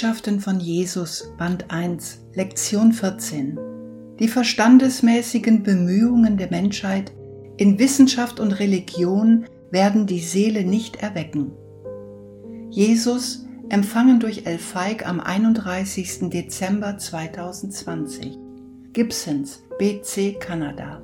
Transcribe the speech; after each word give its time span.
Botschaften 0.00 0.40
von 0.40 0.60
Jesus, 0.60 1.30
Band 1.36 1.66
1, 1.70 2.20
Lektion 2.32 2.94
14. 2.94 3.58
Die 4.18 4.28
verstandesmäßigen 4.28 5.62
Bemühungen 5.62 6.38
der 6.38 6.48
Menschheit 6.48 7.12
in 7.58 7.78
Wissenschaft 7.78 8.40
und 8.40 8.52
Religion 8.52 9.44
werden 9.70 10.06
die 10.06 10.20
Seele 10.20 10.64
nicht 10.64 10.96
erwecken. 11.02 11.52
Jesus, 12.70 13.44
empfangen 13.68 14.20
durch 14.20 14.46
El 14.46 14.56
Feig 14.56 15.06
am 15.06 15.20
31. 15.20 16.30
Dezember 16.30 16.96
2020. 16.96 18.38
Gibsons, 18.94 19.62
BC, 19.78 20.40
Kanada. 20.40 21.02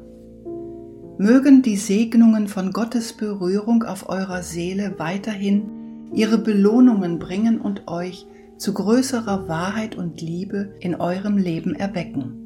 Mögen 1.19 1.61
die 1.61 1.77
Segnungen 1.77 2.49
von 2.49 2.73
Gottes 2.73 3.13
Berührung 3.13 3.83
auf 3.83 4.09
eurer 4.09 4.43
Seele 4.43 4.95
weiterhin 4.97 5.69
ihre 6.15 6.39
Belohnungen 6.39 7.19
bringen 7.19 7.61
und 7.61 7.89
euch 7.89 8.27
zu 8.59 8.73
größerer 8.75 9.49
Wahrheit 9.49 9.95
und 9.95 10.21
Liebe 10.21 10.75
in 10.81 10.95
eurem 10.95 11.37
Leben 11.37 11.75
erwecken. 11.75 12.43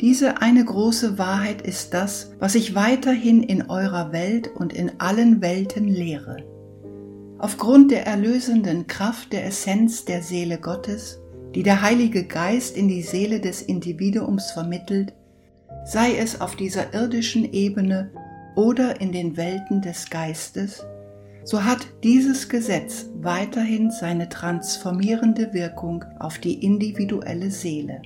Diese 0.00 0.42
eine 0.42 0.64
große 0.64 1.18
Wahrheit 1.18 1.62
ist 1.62 1.94
das, 1.94 2.32
was 2.38 2.54
ich 2.54 2.74
weiterhin 2.74 3.42
in 3.42 3.70
eurer 3.70 4.12
Welt 4.12 4.50
und 4.54 4.72
in 4.72 4.92
allen 4.98 5.40
Welten 5.40 5.88
lehre. 5.88 6.36
Aufgrund 7.38 7.90
der 7.90 8.06
erlösenden 8.06 8.86
Kraft 8.86 9.32
der 9.32 9.46
Essenz 9.46 10.04
der 10.04 10.22
Seele 10.22 10.58
Gottes, 10.58 11.20
die 11.54 11.62
der 11.62 11.82
Heilige 11.82 12.24
Geist 12.24 12.76
in 12.76 12.88
die 12.88 13.02
Seele 13.02 13.40
des 13.40 13.62
Individuums 13.62 14.50
vermittelt, 14.50 15.14
sei 15.84 16.16
es 16.16 16.40
auf 16.40 16.56
dieser 16.56 16.92
irdischen 16.94 17.52
Ebene 17.52 18.10
oder 18.56 19.00
in 19.00 19.12
den 19.12 19.36
Welten 19.36 19.80
des 19.80 20.10
Geistes, 20.10 20.84
so 21.44 21.62
hat 21.62 21.86
dieses 22.02 22.48
Gesetz 22.48 23.06
weiterhin 23.20 23.90
seine 23.90 24.28
transformierende 24.28 25.52
Wirkung 25.52 26.04
auf 26.18 26.38
die 26.38 26.64
individuelle 26.64 27.50
Seele. 27.50 28.00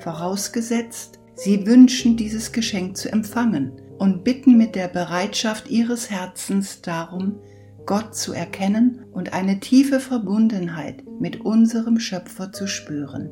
Vorausgesetzt, 0.00 1.18
Sie 1.34 1.66
wünschen 1.66 2.16
dieses 2.16 2.52
Geschenk 2.52 2.96
zu 2.96 3.10
empfangen 3.10 3.72
und 3.98 4.24
bitten 4.24 4.58
mit 4.58 4.74
der 4.74 4.88
Bereitschaft 4.88 5.70
Ihres 5.70 6.10
Herzens 6.10 6.82
darum, 6.82 7.38
Gott 7.86 8.14
zu 8.14 8.32
erkennen 8.32 9.04
und 9.12 9.32
eine 9.32 9.60
tiefe 9.60 10.00
Verbundenheit 10.00 11.02
mit 11.18 11.40
unserem 11.40 11.98
Schöpfer 11.98 12.52
zu 12.52 12.66
spüren. 12.66 13.30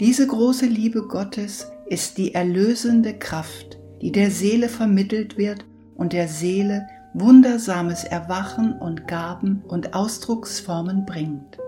Diese 0.00 0.26
große 0.26 0.66
Liebe 0.66 1.02
Gottes 1.08 1.66
ist 1.86 2.18
die 2.18 2.34
erlösende 2.34 3.14
Kraft, 3.14 3.78
die 4.00 4.12
der 4.12 4.30
Seele 4.30 4.68
vermittelt 4.68 5.36
wird 5.36 5.64
und 5.96 6.12
der 6.12 6.28
Seele 6.28 6.86
wundersames 7.14 8.04
Erwachen 8.04 8.72
und 8.72 9.06
Gaben 9.06 9.62
und 9.66 9.94
Ausdrucksformen 9.94 11.06
bringt. 11.06 11.58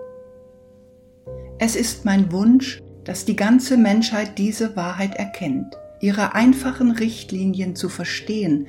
Es 1.59 1.75
ist 1.75 2.05
mein 2.05 2.31
Wunsch, 2.31 2.81
dass 3.03 3.25
die 3.25 3.35
ganze 3.35 3.77
Menschheit 3.77 4.37
diese 4.37 4.75
Wahrheit 4.75 5.15
erkennt, 5.15 5.75
ihre 5.99 6.35
einfachen 6.35 6.91
Richtlinien 6.91 7.75
zu 7.75 7.89
verstehen, 7.89 8.67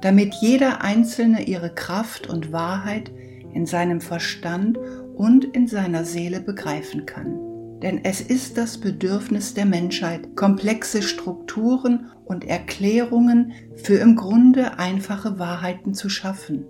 damit 0.00 0.34
jeder 0.34 0.82
Einzelne 0.82 1.42
ihre 1.42 1.70
Kraft 1.70 2.28
und 2.28 2.52
Wahrheit 2.52 3.10
in 3.52 3.66
seinem 3.66 4.00
Verstand 4.00 4.78
und 5.14 5.44
in 5.44 5.68
seiner 5.68 6.04
Seele 6.04 6.40
begreifen 6.40 7.06
kann 7.06 7.53
denn 7.82 8.04
es 8.04 8.20
ist 8.20 8.56
das 8.56 8.78
Bedürfnis 8.78 9.54
der 9.54 9.66
Menschheit, 9.66 10.36
komplexe 10.36 11.02
Strukturen 11.02 12.10
und 12.24 12.44
Erklärungen 12.44 13.52
für 13.74 13.96
im 13.96 14.16
Grunde 14.16 14.78
einfache 14.78 15.38
Wahrheiten 15.38 15.94
zu 15.94 16.08
schaffen 16.08 16.66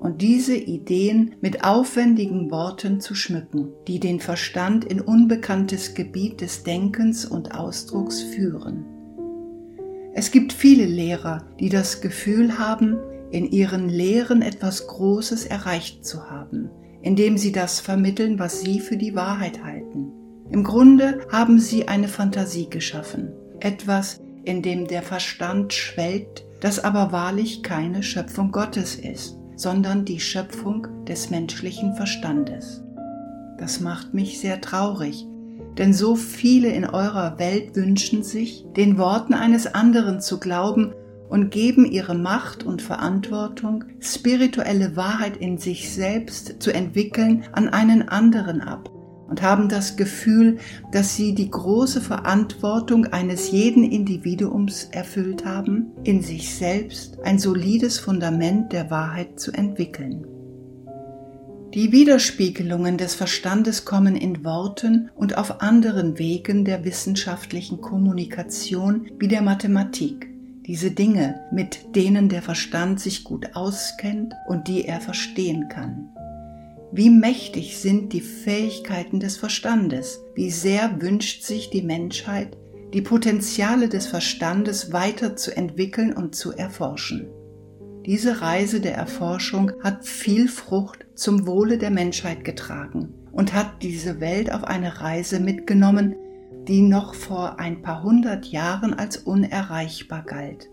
und 0.00 0.22
diese 0.22 0.56
Ideen 0.56 1.34
mit 1.40 1.64
aufwendigen 1.64 2.50
Worten 2.50 3.00
zu 3.00 3.14
schmücken, 3.14 3.72
die 3.86 4.00
den 4.00 4.20
Verstand 4.20 4.84
in 4.84 5.00
unbekanntes 5.00 5.94
Gebiet 5.94 6.40
des 6.40 6.62
Denkens 6.62 7.24
und 7.24 7.54
Ausdrucks 7.54 8.22
führen. 8.22 8.84
Es 10.14 10.30
gibt 10.30 10.52
viele 10.52 10.86
Lehrer, 10.86 11.44
die 11.60 11.68
das 11.68 12.00
Gefühl 12.00 12.58
haben, 12.58 12.98
in 13.30 13.50
ihren 13.50 13.88
Lehren 13.88 14.42
etwas 14.42 14.86
Großes 14.86 15.46
erreicht 15.46 16.04
zu 16.04 16.30
haben, 16.30 16.70
indem 17.02 17.36
sie 17.36 17.52
das 17.52 17.80
vermitteln, 17.80 18.38
was 18.38 18.60
sie 18.60 18.80
für 18.80 18.96
die 18.96 19.14
Wahrheit 19.14 19.62
halten. 19.62 20.12
Im 20.50 20.64
Grunde 20.64 21.20
haben 21.30 21.58
sie 21.58 21.88
eine 21.88 22.08
Fantasie 22.08 22.70
geschaffen, 22.70 23.32
etwas, 23.60 24.20
in 24.44 24.62
dem 24.62 24.86
der 24.86 25.02
Verstand 25.02 25.74
schwelgt, 25.74 26.46
das 26.60 26.82
aber 26.82 27.12
wahrlich 27.12 27.62
keine 27.62 28.02
Schöpfung 28.02 28.50
Gottes 28.50 28.94
ist, 28.96 29.36
sondern 29.56 30.06
die 30.06 30.20
Schöpfung 30.20 30.86
des 31.04 31.28
menschlichen 31.28 31.94
Verstandes. 31.96 32.82
Das 33.58 33.80
macht 33.80 34.14
mich 34.14 34.40
sehr 34.40 34.62
traurig, 34.62 35.26
denn 35.76 35.92
so 35.92 36.16
viele 36.16 36.68
in 36.68 36.86
eurer 36.86 37.38
Welt 37.38 37.76
wünschen 37.76 38.22
sich, 38.22 38.64
den 38.74 38.96
Worten 38.96 39.34
eines 39.34 39.66
anderen 39.74 40.22
zu 40.22 40.40
glauben 40.40 40.94
und 41.28 41.50
geben 41.50 41.84
ihre 41.84 42.14
Macht 42.14 42.64
und 42.64 42.80
Verantwortung, 42.80 43.84
spirituelle 44.00 44.96
Wahrheit 44.96 45.36
in 45.36 45.58
sich 45.58 45.92
selbst 45.92 46.62
zu 46.62 46.72
entwickeln, 46.72 47.44
an 47.52 47.68
einen 47.68 48.08
anderen 48.08 48.62
ab 48.62 48.90
und 49.28 49.42
haben 49.42 49.68
das 49.68 49.96
Gefühl, 49.96 50.58
dass 50.90 51.14
sie 51.14 51.34
die 51.34 51.50
große 51.50 52.00
Verantwortung 52.00 53.06
eines 53.06 53.50
jeden 53.50 53.84
Individuums 53.84 54.88
erfüllt 54.90 55.44
haben, 55.44 55.92
in 56.04 56.22
sich 56.22 56.54
selbst 56.54 57.18
ein 57.22 57.38
solides 57.38 57.98
Fundament 57.98 58.72
der 58.72 58.90
Wahrheit 58.90 59.38
zu 59.38 59.52
entwickeln. 59.52 60.26
Die 61.74 61.92
Widerspiegelungen 61.92 62.96
des 62.96 63.14
Verstandes 63.14 63.84
kommen 63.84 64.16
in 64.16 64.42
Worten 64.42 65.10
und 65.14 65.36
auf 65.36 65.60
anderen 65.60 66.18
Wegen 66.18 66.64
der 66.64 66.84
wissenschaftlichen 66.84 67.82
Kommunikation 67.82 69.10
wie 69.18 69.28
der 69.28 69.42
Mathematik. 69.42 70.28
Diese 70.66 70.90
Dinge, 70.90 71.40
mit 71.52 71.94
denen 71.94 72.30
der 72.30 72.40
Verstand 72.40 73.00
sich 73.00 73.22
gut 73.22 73.54
auskennt 73.54 74.34
und 74.46 74.66
die 74.66 74.86
er 74.86 75.00
verstehen 75.00 75.68
kann. 75.68 76.08
Wie 76.90 77.10
mächtig 77.10 77.78
sind 77.78 78.14
die 78.14 78.22
Fähigkeiten 78.22 79.20
des 79.20 79.36
Verstandes? 79.36 80.24
Wie 80.34 80.50
sehr 80.50 81.02
wünscht 81.02 81.42
sich 81.42 81.68
die 81.68 81.82
Menschheit, 81.82 82.56
die 82.94 83.02
Potenziale 83.02 83.90
des 83.90 84.06
Verstandes 84.06 84.90
weiter 84.90 85.36
zu 85.36 85.54
entwickeln 85.54 86.14
und 86.14 86.34
zu 86.34 86.52
erforschen? 86.52 87.28
Diese 88.06 88.40
Reise 88.40 88.80
der 88.80 88.94
Erforschung 88.94 89.72
hat 89.82 90.06
viel 90.06 90.48
Frucht 90.48 91.04
zum 91.14 91.46
Wohle 91.46 91.76
der 91.76 91.90
Menschheit 91.90 92.42
getragen 92.42 93.12
und 93.32 93.52
hat 93.52 93.82
diese 93.82 94.20
Welt 94.20 94.50
auf 94.50 94.64
eine 94.64 95.02
Reise 95.02 95.40
mitgenommen, 95.40 96.16
die 96.66 96.80
noch 96.80 97.14
vor 97.14 97.60
ein 97.60 97.82
paar 97.82 98.02
hundert 98.02 98.46
Jahren 98.46 98.94
als 98.94 99.18
unerreichbar 99.18 100.22
galt. 100.22 100.70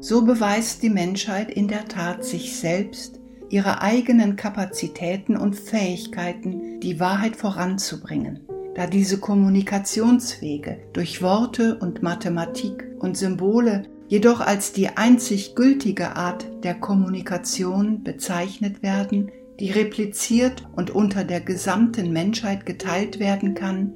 So 0.00 0.24
beweist 0.24 0.82
die 0.82 0.90
Menschheit 0.90 1.52
in 1.52 1.68
der 1.68 1.84
Tat 1.84 2.24
sich 2.24 2.56
selbst 2.56 3.20
ihre 3.54 3.82
eigenen 3.82 4.34
Kapazitäten 4.34 5.36
und 5.36 5.54
Fähigkeiten, 5.54 6.80
die 6.80 6.98
Wahrheit 6.98 7.36
voranzubringen, 7.36 8.40
da 8.74 8.88
diese 8.88 9.20
Kommunikationswege 9.20 10.78
durch 10.92 11.22
Worte 11.22 11.78
und 11.78 12.02
Mathematik 12.02 12.84
und 12.98 13.16
Symbole 13.16 13.84
jedoch 14.08 14.40
als 14.40 14.72
die 14.72 14.88
einzig 14.88 15.54
gültige 15.54 16.16
Art 16.16 16.44
der 16.64 16.74
Kommunikation 16.74 18.02
bezeichnet 18.02 18.82
werden, 18.82 19.30
die 19.60 19.70
repliziert 19.70 20.66
und 20.74 20.90
unter 20.90 21.22
der 21.22 21.40
gesamten 21.40 22.12
Menschheit 22.12 22.66
geteilt 22.66 23.20
werden 23.20 23.54
kann, 23.54 23.92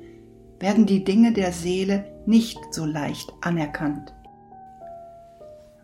werden 0.60 0.86
die 0.86 1.02
Dinge 1.02 1.32
der 1.32 1.50
Seele 1.50 2.04
nicht 2.26 2.60
so 2.70 2.84
leicht 2.84 3.32
anerkannt. 3.40 4.14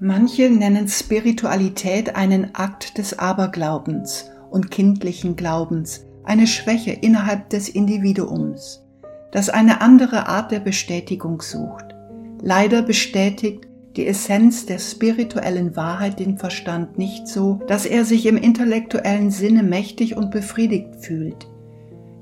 Manche 0.01 0.51
nennen 0.51 0.89
Spiritualität 0.89 2.17
einen 2.17 2.55
Akt 2.55 2.99
des 2.99 3.17
Aberglaubens 3.19 4.31
und 4.51 4.71
kindlichen 4.71 5.37
Glaubens, 5.37 6.05
eine 6.25 6.49
Schwäche 6.49 6.91
innerhalb 6.91 7.49
des 7.51 7.69
Individuums, 7.69 8.83
das 9.31 9.51
eine 9.51 9.81
andere 9.81 10.27
Art 10.27 10.51
der 10.51 10.61
Bestätigung 10.61 11.41
sucht. 11.41 11.95
Leider 12.43 12.83
bestätigt 12.83 13.69
die 13.95 14.09
Essenz 14.09 14.67
der 14.67 14.81
spirituellen 14.81 15.77
Wahrheit 15.77 16.19
den 16.19 16.39
Verstand 16.39 16.99
nicht 16.99 17.29
so, 17.29 17.61
dass 17.69 17.87
er 17.87 18.05
sich 18.05 18.27
im 18.27 18.37
intellektuellen 18.37 19.31
Sinne 19.31 19.63
mächtig 19.63 20.17
und 20.17 20.33
befriedigt 20.33 20.97
fühlt. 20.97 21.47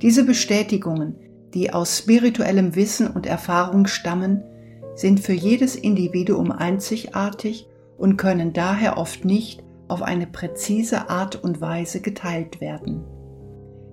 Diese 0.03 0.25
Bestätigungen, 0.25 1.17
die 1.55 1.73
aus 1.73 1.99
spirituellem 1.99 2.75
Wissen 2.75 3.07
und 3.07 3.27
Erfahrung 3.27 3.87
stammen, 3.87 4.43
sind 4.95 5.21
für 5.21 5.33
jedes 5.33 5.77
Individuum 5.77 6.53
einzigartig 6.53 7.67
und 7.99 8.17
können 8.17 8.53
daher 8.53 8.99
oft 8.99 9.25
nicht 9.25 9.63
auf 9.89 10.03
eine 10.03 10.27
präzise 10.27 11.11
Art 11.11 11.37
und 11.37 11.61
Weise 11.61 12.01
geteilt 12.01 12.61
werden. 12.61 13.05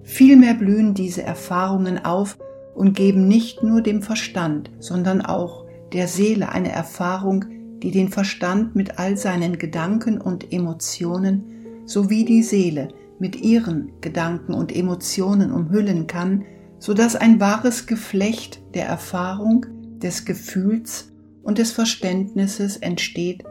Vielmehr 0.04 0.54
blühen 0.54 0.94
diese 0.94 1.24
Erfahrungen 1.24 2.04
auf 2.04 2.38
und 2.74 2.96
geben 2.96 3.28
nicht 3.28 3.64
nur 3.64 3.82
dem 3.82 4.02
Verstand, 4.02 4.72
sondern 4.80 5.22
auch 5.22 5.66
der 5.92 6.08
Seele 6.08 6.50
eine 6.50 6.72
Erfahrung, 6.72 7.46
die 7.84 7.92
den 7.92 8.10
Verstand 8.10 8.76
mit 8.76 9.00
all 9.00 9.18
seinen 9.18 9.58
Gedanken 9.58 10.20
und 10.20 10.52
Emotionen 10.52 11.84
sowie 11.86 12.26
die 12.26 12.44
Seele 12.44 12.90
mit 13.20 13.36
ihren 13.36 13.92
Gedanken 14.02 14.54
und 14.54 14.76
Emotionen 14.76 15.52
umhüllen 15.52 16.08
kann, 16.08 16.46
so 16.78 16.94
dass 16.94 17.16
ein 17.16 17.40
wahres 17.40 17.86
Geflecht 17.86 18.62
der 18.74 18.86
Erfahrung, 18.86 19.66
des 20.00 20.26
Gefühls 20.26 21.12
und 21.44 21.58
des 21.58 21.72
Verständnisses 21.72 22.78
entsteht, 22.78 23.44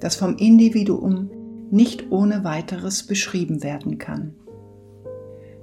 das 0.00 0.16
vom 0.16 0.36
Individuum 0.36 1.30
nicht 1.70 2.10
ohne 2.10 2.44
weiteres 2.44 3.06
beschrieben 3.06 3.62
werden 3.62 3.98
kann. 3.98 4.34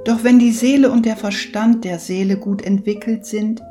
Doch 0.06 0.24
wenn 0.24 0.38
die 0.38 0.52
Seele 0.52 0.92
und 0.92 1.06
der 1.06 1.16
Verstand 1.16 1.86
der 1.86 1.98
Seele 1.98 2.38
gut 2.38 2.62
entwickelt 2.62 3.26
sind, 3.26 3.62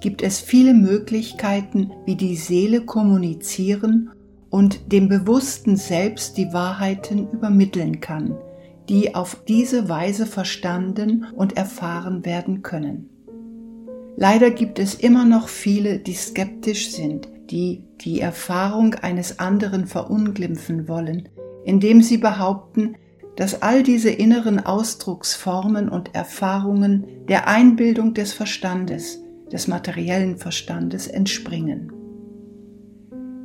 gibt 0.00 0.22
es 0.22 0.40
viele 0.40 0.74
Möglichkeiten, 0.74 1.92
wie 2.04 2.16
die 2.16 2.36
Seele 2.36 2.82
kommunizieren 2.82 4.10
und 4.50 4.92
dem 4.92 5.08
bewussten 5.08 5.76
Selbst 5.76 6.36
die 6.36 6.52
Wahrheiten 6.52 7.30
übermitteln 7.30 8.00
kann, 8.00 8.36
die 8.88 9.14
auf 9.14 9.42
diese 9.46 9.88
Weise 9.88 10.26
verstanden 10.26 11.26
und 11.36 11.56
erfahren 11.56 12.24
werden 12.24 12.62
können. 12.62 13.10
Leider 14.16 14.50
gibt 14.50 14.78
es 14.78 14.94
immer 14.94 15.26
noch 15.26 15.48
viele, 15.48 15.98
die 15.98 16.14
skeptisch 16.14 16.90
sind, 16.92 17.28
die 17.50 17.84
die 18.00 18.20
Erfahrung 18.20 18.94
eines 18.94 19.38
anderen 19.38 19.86
verunglimpfen 19.86 20.88
wollen, 20.88 21.28
indem 21.64 22.02
sie 22.02 22.16
behaupten, 22.16 22.96
dass 23.36 23.60
all 23.60 23.82
diese 23.82 24.08
inneren 24.08 24.64
Ausdrucksformen 24.64 25.90
und 25.90 26.14
Erfahrungen 26.14 27.06
der 27.28 27.46
Einbildung 27.46 28.14
des 28.14 28.32
Verstandes, 28.32 29.20
des 29.52 29.68
materiellen 29.68 30.38
Verstandes 30.38 31.06
entspringen. 31.06 31.92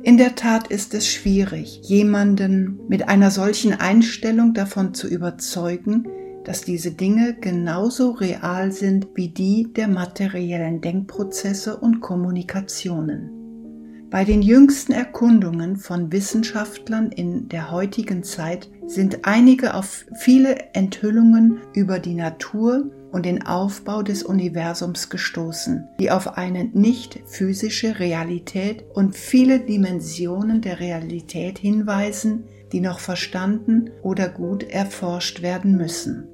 In 0.02 0.16
der 0.16 0.34
Tat 0.34 0.68
ist 0.68 0.94
es 0.94 1.06
schwierig, 1.06 1.80
jemanden 1.84 2.80
mit 2.88 3.08
einer 3.08 3.30
solchen 3.30 3.74
Einstellung 3.74 4.54
davon 4.54 4.94
zu 4.94 5.06
überzeugen, 5.06 6.08
dass 6.44 6.62
diese 6.62 6.92
Dinge 6.92 7.36
genauso 7.40 8.10
real 8.10 8.72
sind 8.72 9.08
wie 9.14 9.28
die 9.28 9.72
der 9.72 9.88
materiellen 9.88 10.80
Denkprozesse 10.80 11.76
und 11.76 12.00
Kommunikationen. 12.00 13.42
Bei 14.12 14.26
den 14.26 14.42
jüngsten 14.42 14.92
Erkundungen 14.92 15.76
von 15.76 16.12
Wissenschaftlern 16.12 17.10
in 17.12 17.48
der 17.48 17.70
heutigen 17.70 18.22
Zeit 18.22 18.68
sind 18.86 19.20
einige 19.22 19.72
auf 19.72 20.04
viele 20.18 20.74
Enthüllungen 20.74 21.60
über 21.72 21.98
die 21.98 22.12
Natur 22.12 22.90
und 23.10 23.24
den 23.24 23.46
Aufbau 23.46 24.02
des 24.02 24.22
Universums 24.22 25.08
gestoßen, 25.08 25.88
die 25.98 26.10
auf 26.10 26.36
eine 26.36 26.64
nicht 26.64 27.20
physische 27.24 28.00
Realität 28.00 28.84
und 28.92 29.16
viele 29.16 29.60
Dimensionen 29.60 30.60
der 30.60 30.80
Realität 30.80 31.58
hinweisen, 31.58 32.44
die 32.72 32.80
noch 32.80 32.98
verstanden 32.98 33.90
oder 34.02 34.28
gut 34.28 34.62
erforscht 34.62 35.40
werden 35.40 35.76
müssen. 35.76 36.28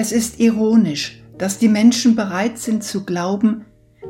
Es 0.00 0.12
ist 0.12 0.38
ironisch, 0.38 1.20
dass 1.38 1.58
die 1.58 1.66
Menschen 1.66 2.14
bereit 2.14 2.56
sind 2.56 2.84
zu 2.84 3.04
glauben, 3.04 3.64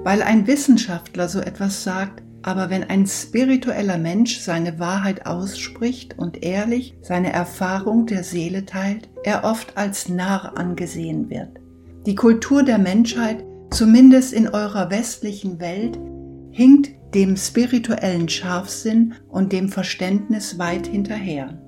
weil 0.05 0.23
ein 0.23 0.47
Wissenschaftler 0.47 1.31
so 1.31 1.41
etwas 1.41 1.83
sagt, 1.83 2.23
aber 2.43 2.69
wenn 2.69 2.85
ein 2.85 3.07
spiritueller 3.07 3.97
Mensch 3.97 4.39
seine 4.39 4.79
Wahrheit 4.79 5.25
ausspricht 5.25 6.19
und 6.19 6.45
ehrlich 6.45 6.95
seine 7.01 7.33
Erfahrung 7.33 8.05
der 8.05 8.23
Seele 8.23 8.67
teilt, 8.67 9.09
er 9.25 9.45
oft 9.45 9.79
als 9.79 10.11
Narr 10.11 10.59
angesehen 10.59 11.31
wird. 11.31 11.59
Die 12.05 12.15
Kultur 12.15 12.63
der 12.63 12.79
Menschheit, 12.79 13.43
zumindest 13.71 14.35
in 14.35 14.47
eurer 14.47 14.91
westlichen 14.91 15.59
Welt, 15.59 15.99
hinkt 16.51 16.91
dem 17.15 17.35
spirituellen 17.39 18.29
Scharfsinn 18.29 19.15
und 19.27 19.55
dem 19.55 19.71
Verständnis 19.71 20.59
weit 20.59 20.87
hinterher. 20.87 21.59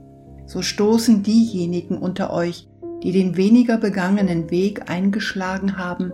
So 0.47 0.61
stoßen 0.61 1.23
diejenigen 1.23 1.97
unter 1.97 2.35
euch, 2.35 2.70
die 3.03 3.13
den 3.13 3.37
weniger 3.37 3.79
begangenen 3.79 4.51
Weg 4.51 4.91
eingeschlagen 4.91 5.79
haben, 5.79 6.13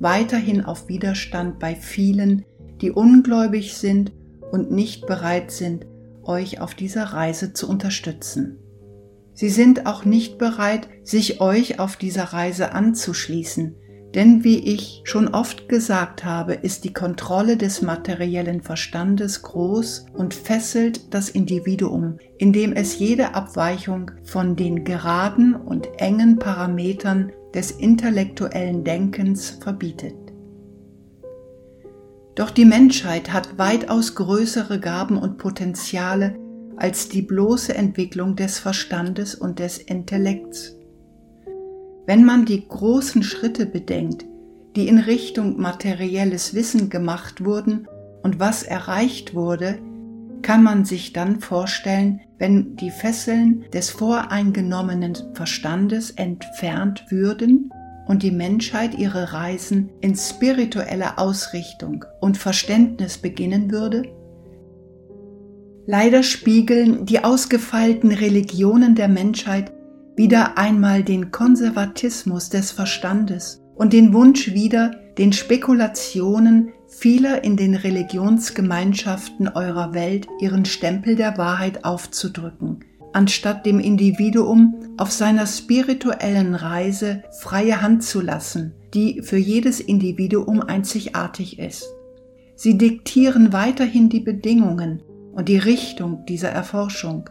weiterhin 0.00 0.64
auf 0.64 0.88
Widerstand 0.88 1.58
bei 1.58 1.74
vielen, 1.74 2.44
die 2.80 2.90
ungläubig 2.90 3.74
sind 3.74 4.12
und 4.52 4.70
nicht 4.70 5.06
bereit 5.06 5.50
sind, 5.50 5.86
euch 6.22 6.60
auf 6.60 6.74
dieser 6.74 7.04
Reise 7.04 7.52
zu 7.52 7.68
unterstützen. 7.68 8.58
Sie 9.34 9.48
sind 9.48 9.86
auch 9.86 10.04
nicht 10.04 10.38
bereit, 10.38 10.88
sich 11.02 11.40
euch 11.40 11.78
auf 11.78 11.96
dieser 11.96 12.24
Reise 12.24 12.72
anzuschließen, 12.72 13.76
denn 14.14 14.42
wie 14.42 14.58
ich 14.58 15.02
schon 15.04 15.28
oft 15.28 15.68
gesagt 15.68 16.24
habe, 16.24 16.54
ist 16.54 16.84
die 16.84 16.92
Kontrolle 16.92 17.56
des 17.56 17.82
materiellen 17.82 18.62
Verstandes 18.62 19.42
groß 19.42 20.06
und 20.14 20.32
fesselt 20.32 21.12
das 21.12 21.28
Individuum, 21.28 22.18
indem 22.38 22.72
es 22.72 22.98
jede 22.98 23.34
Abweichung 23.34 24.10
von 24.24 24.56
den 24.56 24.84
geraden 24.84 25.54
und 25.54 25.88
engen 25.98 26.38
Parametern 26.38 27.32
des 27.54 27.70
intellektuellen 27.70 28.84
Denkens 28.84 29.50
verbietet. 29.60 30.14
Doch 32.34 32.50
die 32.50 32.64
Menschheit 32.64 33.32
hat 33.32 33.58
weitaus 33.58 34.14
größere 34.14 34.78
Gaben 34.78 35.18
und 35.18 35.38
Potenziale 35.38 36.36
als 36.76 37.08
die 37.08 37.22
bloße 37.22 37.74
Entwicklung 37.74 38.36
des 38.36 38.60
Verstandes 38.60 39.34
und 39.34 39.58
des 39.58 39.78
Intellekts. 39.78 40.77
Wenn 42.08 42.24
man 42.24 42.46
die 42.46 42.66
großen 42.66 43.22
Schritte 43.22 43.66
bedenkt, 43.66 44.24
die 44.76 44.88
in 44.88 44.96
Richtung 44.96 45.60
materielles 45.60 46.54
Wissen 46.54 46.88
gemacht 46.88 47.44
wurden 47.44 47.86
und 48.22 48.40
was 48.40 48.62
erreicht 48.62 49.34
wurde, 49.34 49.78
kann 50.40 50.62
man 50.62 50.86
sich 50.86 51.12
dann 51.12 51.40
vorstellen, 51.40 52.22
wenn 52.38 52.76
die 52.76 52.90
Fesseln 52.90 53.66
des 53.74 53.90
voreingenommenen 53.90 55.18
Verstandes 55.34 56.10
entfernt 56.12 57.04
würden 57.10 57.74
und 58.06 58.22
die 58.22 58.30
Menschheit 58.30 58.96
ihre 58.96 59.34
Reisen 59.34 59.90
in 60.00 60.16
spiritueller 60.16 61.18
Ausrichtung 61.18 62.06
und 62.22 62.38
Verständnis 62.38 63.18
beginnen 63.18 63.70
würde? 63.70 64.04
Leider 65.86 66.22
spiegeln 66.22 67.04
die 67.04 67.22
ausgefeilten 67.22 68.12
Religionen 68.12 68.94
der 68.94 69.08
Menschheit 69.08 69.72
wieder 70.18 70.58
einmal 70.58 71.04
den 71.04 71.30
Konservatismus 71.30 72.50
des 72.50 72.72
Verstandes 72.72 73.62
und 73.76 73.92
den 73.92 74.12
Wunsch 74.12 74.52
wieder, 74.52 74.90
den 75.16 75.32
Spekulationen 75.32 76.72
vieler 76.88 77.44
in 77.44 77.56
den 77.56 77.76
Religionsgemeinschaften 77.76 79.46
eurer 79.46 79.94
Welt 79.94 80.26
ihren 80.40 80.64
Stempel 80.64 81.14
der 81.14 81.38
Wahrheit 81.38 81.84
aufzudrücken, 81.84 82.80
anstatt 83.12 83.64
dem 83.64 83.78
Individuum 83.78 84.74
auf 84.96 85.12
seiner 85.12 85.46
spirituellen 85.46 86.56
Reise 86.56 87.22
freie 87.38 87.80
Hand 87.80 88.02
zu 88.02 88.20
lassen, 88.20 88.74
die 88.94 89.22
für 89.22 89.38
jedes 89.38 89.78
Individuum 89.78 90.60
einzigartig 90.60 91.60
ist. 91.60 91.86
Sie 92.56 92.76
diktieren 92.76 93.52
weiterhin 93.52 94.08
die 94.08 94.20
Bedingungen 94.20 95.00
und 95.32 95.48
die 95.48 95.58
Richtung 95.58 96.26
dieser 96.26 96.48
Erforschung. 96.48 97.30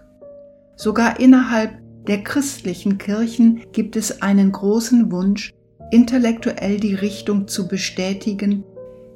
Sogar 0.78 1.20
innerhalb 1.20 1.82
der 2.08 2.24
christlichen 2.24 2.98
Kirchen 2.98 3.62
gibt 3.72 3.96
es 3.96 4.22
einen 4.22 4.52
großen 4.52 5.12
Wunsch, 5.12 5.54
intellektuell 5.92 6.80
die 6.80 6.96
Richtung 6.96 7.48
zu 7.48 7.68
bestätigen, 7.68 8.64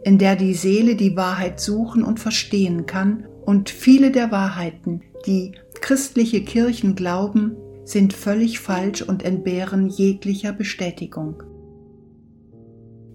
in 0.04 0.18
der 0.18 0.36
die 0.36 0.54
Seele 0.54 0.96
die 0.96 1.16
Wahrheit 1.16 1.60
suchen 1.60 2.04
und 2.04 2.20
verstehen 2.20 2.86
kann 2.86 3.26
und 3.46 3.70
viele 3.70 4.12
der 4.12 4.32
Wahrheiten, 4.32 5.02
die 5.26 5.54
christliche 5.82 6.44
Kirchen 6.44 6.96
glauben, 6.96 7.56
sind 7.84 8.14
völlig 8.14 8.60
falsch 8.60 9.02
und 9.02 9.24
entbehren 9.24 9.88
jeglicher 9.88 10.54
Bestätigung. 10.54 11.44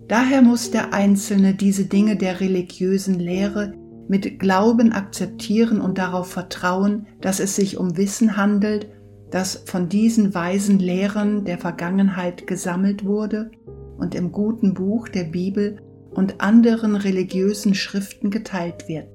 Daher 0.09 0.42
muss 0.42 0.71
der 0.71 0.92
Einzelne 0.92 1.54
diese 1.54 1.87
Dinge 1.87 2.16
der 2.16 2.40
religiösen 2.40 3.18
Lehre 3.18 3.75
mit 4.09 4.38
Glauben 4.38 4.92
akzeptieren 4.92 5.80
und 5.80 5.99
darauf 5.99 6.30
vertrauen, 6.30 7.06
dass 7.21 7.40
es 7.40 7.56
sich 7.56 7.76
um 7.76 7.97
Wissen 7.97 8.37
handelt, 8.37 8.88
das 9.30 9.62
von 9.66 9.88
diesen 9.88 10.35
weisen 10.35 10.78
Lehrern 10.78 11.45
der 11.45 11.59
Vergangenheit 11.59 12.47
gesammelt 12.47 13.04
wurde 13.04 13.50
und 13.99 14.14
im 14.14 14.33
guten 14.33 14.75
Buch 14.75 15.09
der 15.09 15.25
Bibel 15.25 15.80
und 16.11 16.40
anderen 16.40 16.97
religiösen 16.97 17.75
Schriften 17.75 18.30
geteilt 18.30 18.88
wird. 18.88 19.09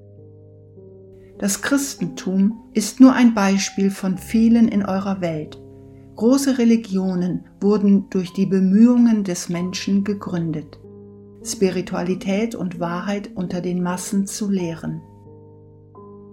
Das 1.39 1.61
Christentum 1.61 2.69
ist 2.73 2.99
nur 2.99 3.13
ein 3.13 3.33
Beispiel 3.33 3.89
von 3.89 4.17
vielen 4.17 4.67
in 4.67 4.85
eurer 4.85 5.21
Welt. 5.21 5.59
Große 6.15 6.59
Religionen 6.59 7.47
wurden 7.59 8.09
durch 8.11 8.31
die 8.33 8.45
Bemühungen 8.45 9.23
des 9.23 9.49
Menschen 9.49 10.03
gegründet, 10.03 10.79
Spiritualität 11.43 12.53
und 12.53 12.79
Wahrheit 12.79 13.31
unter 13.33 13.61
den 13.61 13.81
Massen 13.81 14.27
zu 14.27 14.51
lehren. 14.51 15.01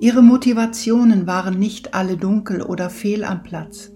Ihre 0.00 0.22
Motivationen 0.22 1.26
waren 1.26 1.58
nicht 1.58 1.94
alle 1.94 2.16
dunkel 2.16 2.62
oder 2.62 2.88
fehl 2.88 3.24
am 3.24 3.42
Platz, 3.42 3.90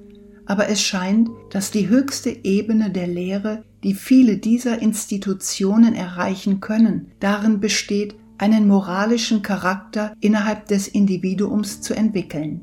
aber 0.46 0.68
es 0.68 0.82
scheint, 0.82 1.28
dass 1.50 1.70
die 1.70 1.88
höchste 1.88 2.44
Ebene 2.44 2.90
der 2.90 3.06
Lehre, 3.06 3.62
die 3.84 3.94
viele 3.94 4.38
dieser 4.38 4.82
Institutionen 4.82 5.94
erreichen 5.94 6.58
können, 6.58 7.12
darin 7.20 7.60
besteht, 7.60 8.16
einen 8.38 8.66
moralischen 8.66 9.42
Charakter 9.42 10.14
innerhalb 10.20 10.66
des 10.66 10.88
Individuums 10.88 11.80
zu 11.80 11.94
entwickeln. 11.94 12.62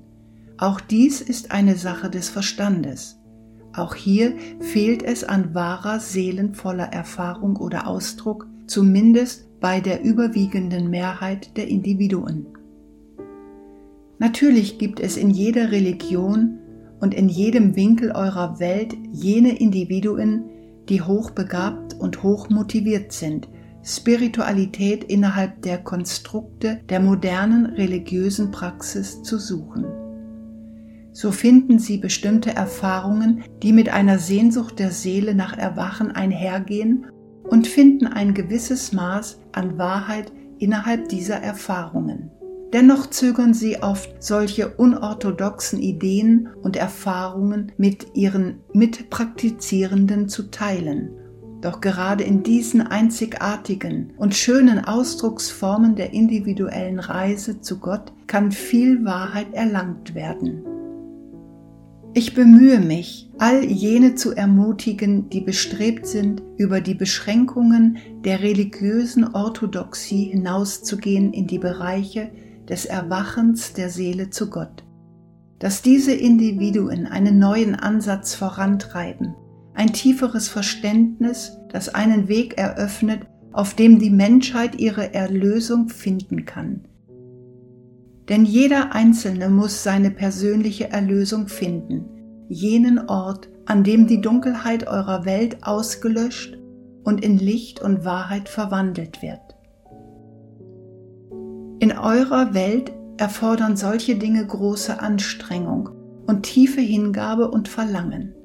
Auch 0.58 0.82
dies 0.82 1.22
ist 1.22 1.52
eine 1.52 1.78
Sache 1.78 2.10
des 2.10 2.28
Verstandes. 2.28 3.18
Auch 3.74 3.96
hier 3.96 4.36
fehlt 4.60 5.02
es 5.02 5.24
an 5.24 5.54
wahrer 5.54 6.02
seelenvoller 6.02 6.88
Erfahrung 6.92 7.56
oder 7.56 7.88
Ausdruck, 7.88 8.48
zumindest 8.68 9.48
bei 9.62 9.80
der 9.80 10.04
überwiegenden 10.04 10.90
Mehrheit 10.90 11.56
der 11.56 11.70
Individuen. 11.70 12.48
Natürlich 14.20 14.78
gibt 14.78 15.00
es 15.00 15.16
in 15.16 15.30
jeder 15.30 15.72
Religion 15.72 16.60
und 17.00 17.14
in 17.14 17.30
jedem 17.30 17.78
Winkel 17.78 18.12
eurer 18.12 18.60
Welt 18.60 18.94
jene 19.14 19.58
Individuen, 19.58 20.44
die 20.90 21.02
hochbegabt 21.02 21.94
und 21.94 22.22
hochmotiviert 22.22 23.14
sind, 23.14 23.48
Spiritualität 23.82 25.06
innerhalb 25.06 25.62
der 25.62 25.78
Konstrukte 25.78 26.82
der 26.90 27.00
modernen 27.00 27.66
religiösen 27.68 28.52
Praxis 28.52 29.24
zu 29.24 29.38
suchen. 29.38 29.86
So 31.14 31.32
finden 31.32 31.80
sie 31.80 31.98
bestimmte 31.98 32.54
Erfahrungen, 32.54 33.44
die 33.64 33.72
mit 33.72 33.88
einer 33.90 34.20
Sehnsucht 34.20 34.80
der 34.80 34.92
Seele 34.92 35.34
nach 35.34 35.58
Erwachen 35.58 36.12
einhergehen 36.12 37.06
und 37.44 37.68
finden 37.68 38.06
ein 38.06 38.34
gewisses 38.34 38.92
Maß 38.92 39.40
an 39.54 39.78
Wahrheit 39.78 40.32
innerhalb 40.60 41.08
dieser 41.08 41.38
Erfahrungen. 41.38 42.29
Dennoch 42.72 43.08
zögern 43.10 43.56
sie 43.56 43.82
oft, 43.82 44.22
solche 44.22 44.70
unorthodoxen 44.70 45.80
Ideen 45.80 46.50
und 46.62 46.76
Erfahrungen 46.76 47.72
mit 47.78 48.16
ihren 48.16 48.60
Mitpraktizierenden 48.74 50.30
zu 50.30 50.52
teilen. 50.52 51.10
Doch 51.62 51.82
gerade 51.82 52.24
in 52.24 52.44
diesen 52.44 52.82
einzigartigen 52.82 54.14
und 54.18 54.36
schönen 54.36 54.86
Ausdrucksformen 54.86 55.96
der 55.96 56.14
individuellen 56.14 57.00
Reise 57.00 57.60
zu 57.60 57.80
Gott 57.80 58.14
kann 58.28 58.52
viel 58.52 59.04
Wahrheit 59.04 59.54
erlangt 59.54 60.14
werden. 60.14 60.64
Ich 62.14 62.34
bemühe 62.34 62.80
mich, 62.80 63.30
all 63.40 63.64
jene 63.64 64.16
zu 64.16 64.36
ermutigen, 64.36 65.30
die 65.30 65.42
bestrebt 65.42 66.08
sind, 66.08 66.42
über 66.58 66.82
die 66.82 66.96
Beschränkungen 66.96 67.98
der 68.24 68.42
religiösen 68.42 69.36
Orthodoxie 69.36 70.26
hinauszugehen 70.26 71.34
in 71.34 71.46
die 71.46 71.60
Bereiche 71.60 72.32
des 72.70 72.86
Erwachens 72.86 73.74
der 73.74 73.90
Seele 73.90 74.30
zu 74.30 74.50
Gott. 74.50 74.84
Dass 75.58 75.82
diese 75.82 76.14
Individuen 76.14 77.08
einen 77.08 77.40
neuen 77.40 77.76
Ansatz 77.76 78.36
vorantreiben, 78.36 79.36
ein 79.74 79.92
tieferes 79.92 80.48
Verständnis, 80.48 81.58
das 81.70 81.90
einen 81.90 82.28
Weg 82.28 82.58
eröffnet, 82.58 83.22
auf 83.52 83.74
dem 83.74 84.00
die 84.00 84.12
Menschheit 84.12 84.80
ihre 84.80 85.14
Erlösung 85.14 85.90
finden 85.90 86.46
kann. 86.46 86.86
Denn 88.30 88.46
jeder 88.46 88.94
Einzelne 88.94 89.50
muss 89.50 89.84
seine 89.84 90.12
persönliche 90.12 90.92
Erlösung 90.92 91.48
finden, 91.48 92.06
jenen 92.48 93.10
Ort, 93.10 93.50
an 93.66 93.84
dem 93.84 94.08
die 94.08 94.22
Dunkelheit 94.22 94.88
eurer 94.88 95.26
Welt 95.26 95.64
ausgelöscht 95.64 96.58
und 97.04 97.24
in 97.24 97.38
Licht 97.40 97.82
und 97.82 98.06
Wahrheit 98.06 98.50
verwandelt 98.50 99.22
wird. 99.22 99.49
In 101.82 101.98
eurer 101.98 102.54
Welt 102.54 102.92
erfordern 103.16 103.78
solche 103.78 104.18
Dinge 104.18 104.46
große 104.46 105.00
Anstrengung 105.00 105.90
und 106.28 106.44
tiefe 106.44 106.82
Hingabe 106.82 107.50
und 107.50 107.70
Verlangen. 107.70 108.36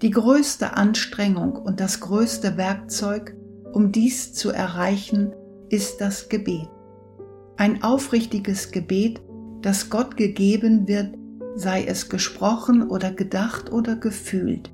Die 0.00 0.10
größte 0.10 0.76
Anstrengung 0.76 1.56
und 1.56 1.80
das 1.80 1.98
größte 1.98 2.56
Werkzeug, 2.56 3.36
um 3.72 3.90
dies 3.90 4.32
zu 4.32 4.50
erreichen, 4.50 5.32
ist 5.70 6.00
das 6.00 6.28
Gebet. 6.28 6.68
Ein 7.56 7.82
aufrichtiges 7.82 8.70
Gebet, 8.70 9.20
das 9.60 9.90
Gott 9.90 10.16
gegeben 10.16 10.86
wird, 10.86 11.14
sei 11.56 11.84
es 11.84 12.08
gesprochen 12.08 12.88
oder 12.88 13.10
gedacht 13.10 13.72
oder 13.72 13.96
gefühlt, 13.96 14.70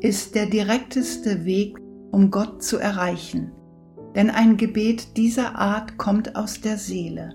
ist 0.00 0.34
der 0.34 0.44
direkteste 0.44 1.46
Weg, 1.46 1.78
um 2.10 2.30
Gott 2.30 2.62
zu 2.62 2.76
erreichen 2.76 3.52
denn 4.14 4.30
ein 4.30 4.56
Gebet 4.56 5.16
dieser 5.16 5.56
Art 5.56 5.98
kommt 5.98 6.36
aus 6.36 6.60
der 6.60 6.78
Seele. 6.78 7.34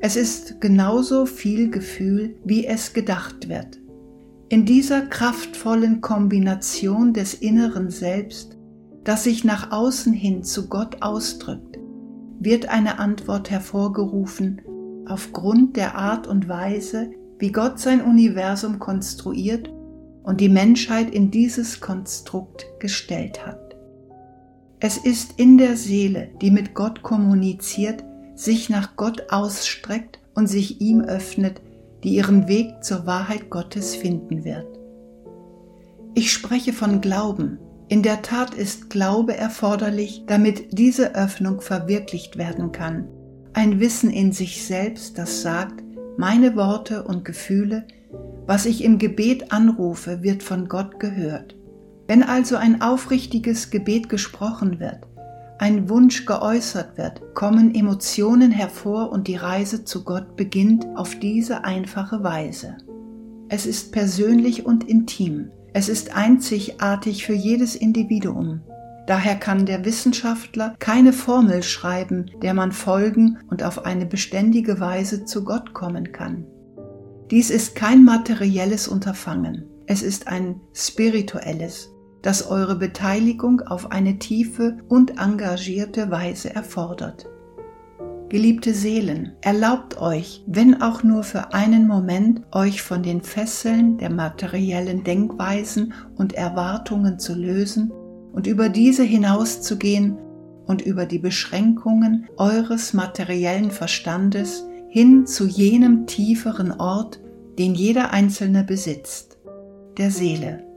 Es 0.00 0.16
ist 0.16 0.60
genauso 0.60 1.26
viel 1.26 1.70
Gefühl, 1.70 2.36
wie 2.44 2.66
es 2.66 2.92
gedacht 2.92 3.48
wird. 3.48 3.78
In 4.48 4.66
dieser 4.66 5.02
kraftvollen 5.02 6.00
Kombination 6.00 7.14
des 7.14 7.34
inneren 7.34 7.88
Selbst, 7.88 8.58
das 9.04 9.24
sich 9.24 9.44
nach 9.44 9.70
außen 9.70 10.12
hin 10.12 10.42
zu 10.42 10.68
Gott 10.68 11.02
ausdrückt, 11.02 11.78
wird 12.40 12.68
eine 12.68 12.98
Antwort 12.98 13.50
hervorgerufen 13.50 14.60
aufgrund 15.06 15.76
der 15.76 15.94
Art 15.94 16.26
und 16.26 16.48
Weise, 16.48 17.10
wie 17.38 17.52
Gott 17.52 17.78
sein 17.78 18.02
Universum 18.02 18.78
konstruiert 18.78 19.72
und 20.22 20.40
die 20.40 20.48
Menschheit 20.48 21.10
in 21.10 21.30
dieses 21.30 21.80
Konstrukt 21.80 22.66
gestellt 22.78 23.46
hat. 23.46 23.71
Es 24.84 24.96
ist 24.96 25.38
in 25.38 25.58
der 25.58 25.76
Seele, 25.76 26.30
die 26.40 26.50
mit 26.50 26.74
Gott 26.74 27.04
kommuniziert, 27.04 28.02
sich 28.34 28.68
nach 28.68 28.96
Gott 28.96 29.30
ausstreckt 29.30 30.18
und 30.34 30.48
sich 30.48 30.80
ihm 30.80 31.02
öffnet, 31.02 31.62
die 32.02 32.16
ihren 32.16 32.48
Weg 32.48 32.82
zur 32.82 33.06
Wahrheit 33.06 33.48
Gottes 33.48 33.94
finden 33.94 34.44
wird. 34.44 34.66
Ich 36.14 36.32
spreche 36.32 36.72
von 36.72 37.00
Glauben. 37.00 37.60
In 37.86 38.02
der 38.02 38.22
Tat 38.22 38.54
ist 38.54 38.90
Glaube 38.90 39.36
erforderlich, 39.36 40.24
damit 40.26 40.76
diese 40.76 41.14
Öffnung 41.14 41.60
verwirklicht 41.60 42.36
werden 42.36 42.72
kann. 42.72 43.06
Ein 43.52 43.78
Wissen 43.78 44.10
in 44.10 44.32
sich 44.32 44.66
selbst, 44.66 45.16
das 45.16 45.42
sagt, 45.42 45.84
meine 46.16 46.56
Worte 46.56 47.04
und 47.04 47.24
Gefühle, 47.24 47.86
was 48.46 48.66
ich 48.66 48.82
im 48.82 48.98
Gebet 48.98 49.52
anrufe, 49.52 50.24
wird 50.24 50.42
von 50.42 50.66
Gott 50.66 50.98
gehört. 50.98 51.54
Wenn 52.06 52.22
also 52.22 52.56
ein 52.56 52.82
aufrichtiges 52.82 53.70
Gebet 53.70 54.08
gesprochen 54.08 54.80
wird, 54.80 55.06
ein 55.58 55.88
Wunsch 55.88 56.26
geäußert 56.26 56.98
wird, 56.98 57.34
kommen 57.34 57.74
Emotionen 57.74 58.50
hervor 58.50 59.12
und 59.12 59.28
die 59.28 59.36
Reise 59.36 59.84
zu 59.84 60.02
Gott 60.02 60.36
beginnt 60.36 60.84
auf 60.96 61.14
diese 61.20 61.64
einfache 61.64 62.24
Weise. 62.24 62.76
Es 63.48 63.66
ist 63.66 63.92
persönlich 63.92 64.66
und 64.66 64.82
intim. 64.82 65.50
Es 65.72 65.88
ist 65.88 66.16
einzigartig 66.16 67.24
für 67.24 67.34
jedes 67.34 67.76
Individuum. 67.76 68.62
Daher 69.06 69.36
kann 69.36 69.66
der 69.66 69.84
Wissenschaftler 69.84 70.74
keine 70.78 71.12
Formel 71.12 71.62
schreiben, 71.62 72.30
der 72.42 72.54
man 72.54 72.72
folgen 72.72 73.38
und 73.48 73.62
auf 73.62 73.84
eine 73.84 74.06
beständige 74.06 74.80
Weise 74.80 75.24
zu 75.24 75.44
Gott 75.44 75.74
kommen 75.74 76.12
kann. 76.12 76.44
Dies 77.30 77.50
ist 77.50 77.74
kein 77.74 78.04
materielles 78.04 78.88
Unterfangen. 78.88 79.66
Es 79.86 80.02
ist 80.02 80.28
ein 80.28 80.60
spirituelles, 80.74 81.91
das 82.22 82.46
eure 82.46 82.76
Beteiligung 82.76 83.60
auf 83.60 83.90
eine 83.90 84.18
tiefe 84.18 84.78
und 84.88 85.18
engagierte 85.18 86.10
Weise 86.10 86.54
erfordert. 86.54 87.28
Geliebte 88.28 88.72
Seelen, 88.72 89.32
erlaubt 89.42 90.00
euch, 90.00 90.42
wenn 90.46 90.80
auch 90.80 91.02
nur 91.02 91.22
für 91.22 91.52
einen 91.52 91.86
Moment, 91.86 92.40
euch 92.52 92.80
von 92.80 93.02
den 93.02 93.20
Fesseln 93.20 93.98
der 93.98 94.08
materiellen 94.08 95.04
Denkweisen 95.04 95.92
und 96.16 96.32
Erwartungen 96.32 97.18
zu 97.18 97.34
lösen 97.34 97.92
und 98.32 98.46
über 98.46 98.70
diese 98.70 99.02
hinauszugehen 99.02 100.16
und 100.64 100.80
über 100.80 101.04
die 101.04 101.18
Beschränkungen 101.18 102.26
eures 102.38 102.94
materiellen 102.94 103.70
Verstandes 103.70 104.64
hin 104.88 105.26
zu 105.26 105.46
jenem 105.46 106.06
tieferen 106.06 106.72
Ort, 106.72 107.20
den 107.58 107.74
jeder 107.74 108.12
Einzelne 108.12 108.64
besitzt, 108.64 109.36
der 109.98 110.10
Seele 110.10 110.71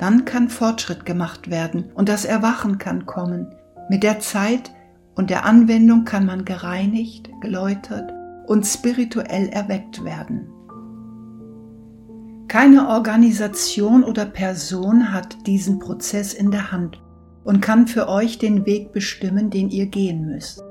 dann 0.00 0.24
kann 0.24 0.48
Fortschritt 0.48 1.04
gemacht 1.04 1.50
werden 1.50 1.90
und 1.94 2.08
das 2.08 2.24
Erwachen 2.24 2.78
kann 2.78 3.04
kommen. 3.04 3.54
Mit 3.90 4.02
der 4.02 4.18
Zeit 4.18 4.72
und 5.14 5.28
der 5.28 5.44
Anwendung 5.44 6.06
kann 6.06 6.24
man 6.24 6.46
gereinigt, 6.46 7.28
geläutert 7.42 8.10
und 8.46 8.66
spirituell 8.66 9.48
erweckt 9.48 10.02
werden. 10.02 10.48
Keine 12.48 12.88
Organisation 12.88 14.02
oder 14.02 14.24
Person 14.24 15.12
hat 15.12 15.46
diesen 15.46 15.78
Prozess 15.78 16.32
in 16.32 16.50
der 16.50 16.72
Hand 16.72 17.02
und 17.44 17.60
kann 17.60 17.86
für 17.86 18.08
euch 18.08 18.38
den 18.38 18.64
Weg 18.64 18.92
bestimmen, 18.92 19.50
den 19.50 19.68
ihr 19.68 19.86
gehen 19.86 20.24
müsst. 20.24 20.64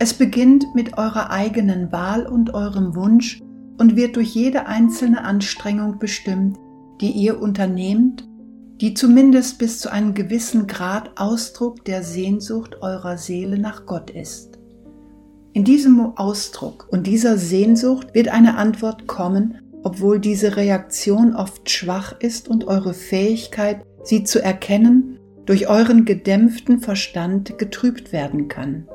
Es 0.00 0.14
beginnt 0.14 0.66
mit 0.74 0.98
eurer 0.98 1.30
eigenen 1.30 1.92
Wahl 1.92 2.26
und 2.26 2.54
eurem 2.54 2.96
Wunsch 2.96 3.40
und 3.78 3.94
wird 3.94 4.16
durch 4.16 4.34
jede 4.34 4.66
einzelne 4.66 5.22
Anstrengung 5.22 6.00
bestimmt, 6.00 6.56
die 7.00 7.12
ihr 7.12 7.40
unternehmt 7.40 8.27
die 8.80 8.94
zumindest 8.94 9.58
bis 9.58 9.80
zu 9.80 9.90
einem 9.90 10.14
gewissen 10.14 10.66
Grad 10.66 11.10
Ausdruck 11.16 11.84
der 11.84 12.02
Sehnsucht 12.02 12.80
eurer 12.80 13.18
Seele 13.18 13.58
nach 13.58 13.86
Gott 13.86 14.10
ist. 14.10 14.58
In 15.52 15.64
diesem 15.64 16.16
Ausdruck 16.16 16.86
und 16.90 17.06
dieser 17.06 17.38
Sehnsucht 17.38 18.14
wird 18.14 18.28
eine 18.28 18.56
Antwort 18.56 19.08
kommen, 19.08 19.58
obwohl 19.82 20.20
diese 20.20 20.56
Reaktion 20.56 21.34
oft 21.34 21.68
schwach 21.68 22.14
ist 22.20 22.48
und 22.48 22.66
eure 22.66 22.94
Fähigkeit, 22.94 23.84
sie 24.04 24.22
zu 24.22 24.40
erkennen, 24.42 25.18
durch 25.46 25.68
euren 25.68 26.04
gedämpften 26.04 26.78
Verstand 26.78 27.58
getrübt 27.58 28.12
werden 28.12 28.48
kann. 28.48 28.86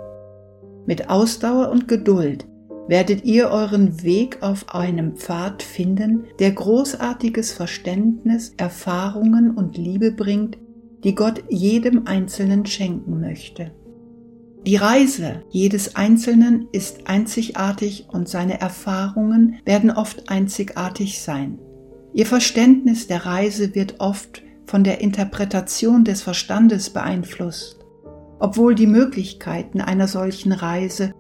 Mit 0.86 1.10
Ausdauer 1.10 1.70
und 1.70 1.88
Geduld 1.88 2.46
werdet 2.88 3.24
ihr 3.24 3.50
euren 3.50 4.04
Weg 4.04 4.42
auf 4.42 4.74
einem 4.74 5.16
Pfad 5.16 5.63
finden, 5.63 6.25
der 6.40 6.52
großartiges 6.52 7.52
Verständnis, 7.52 8.54
Erfahrungen 8.58 9.52
und 9.52 9.78
Liebe 9.78 10.12
bringt, 10.12 10.58
die 11.04 11.16
Gott 11.16 11.44
jedem 11.50 12.08
Einzelnen 12.08 12.66
schenken 12.66 13.20
möchte. 13.20 13.72
Die 14.66 14.78
Reise 14.78 15.44
jedes 15.50 15.98
Einzelnen 15.98 16.68
ist 16.72 17.08
einzigartig 17.08 18.08
und 18.10 18.30
seine 18.30 18.62
Erfahrungen 18.62 19.60
werden 19.66 19.92
oft 19.92 20.30
einzigartig 20.30 21.22
sein. 21.22 21.60
Ihr 22.13 22.25
Verständnis 22.25 23.08
der 23.08 23.25
Reise 23.25 23.75
wird 23.75 23.96
oft 24.00 24.42
von 24.66 24.86
der 24.86 25.02
Interpretation 25.02 26.06
des 26.06 26.22
Verstandes 26.22 26.92
beeinflusst, 26.92 27.80
obwohl 28.40 28.75
die 28.75 28.88
Möglichkeiten 28.88 29.82
einer 29.82 30.08
solchen 30.08 30.54
Reise 30.54 31.13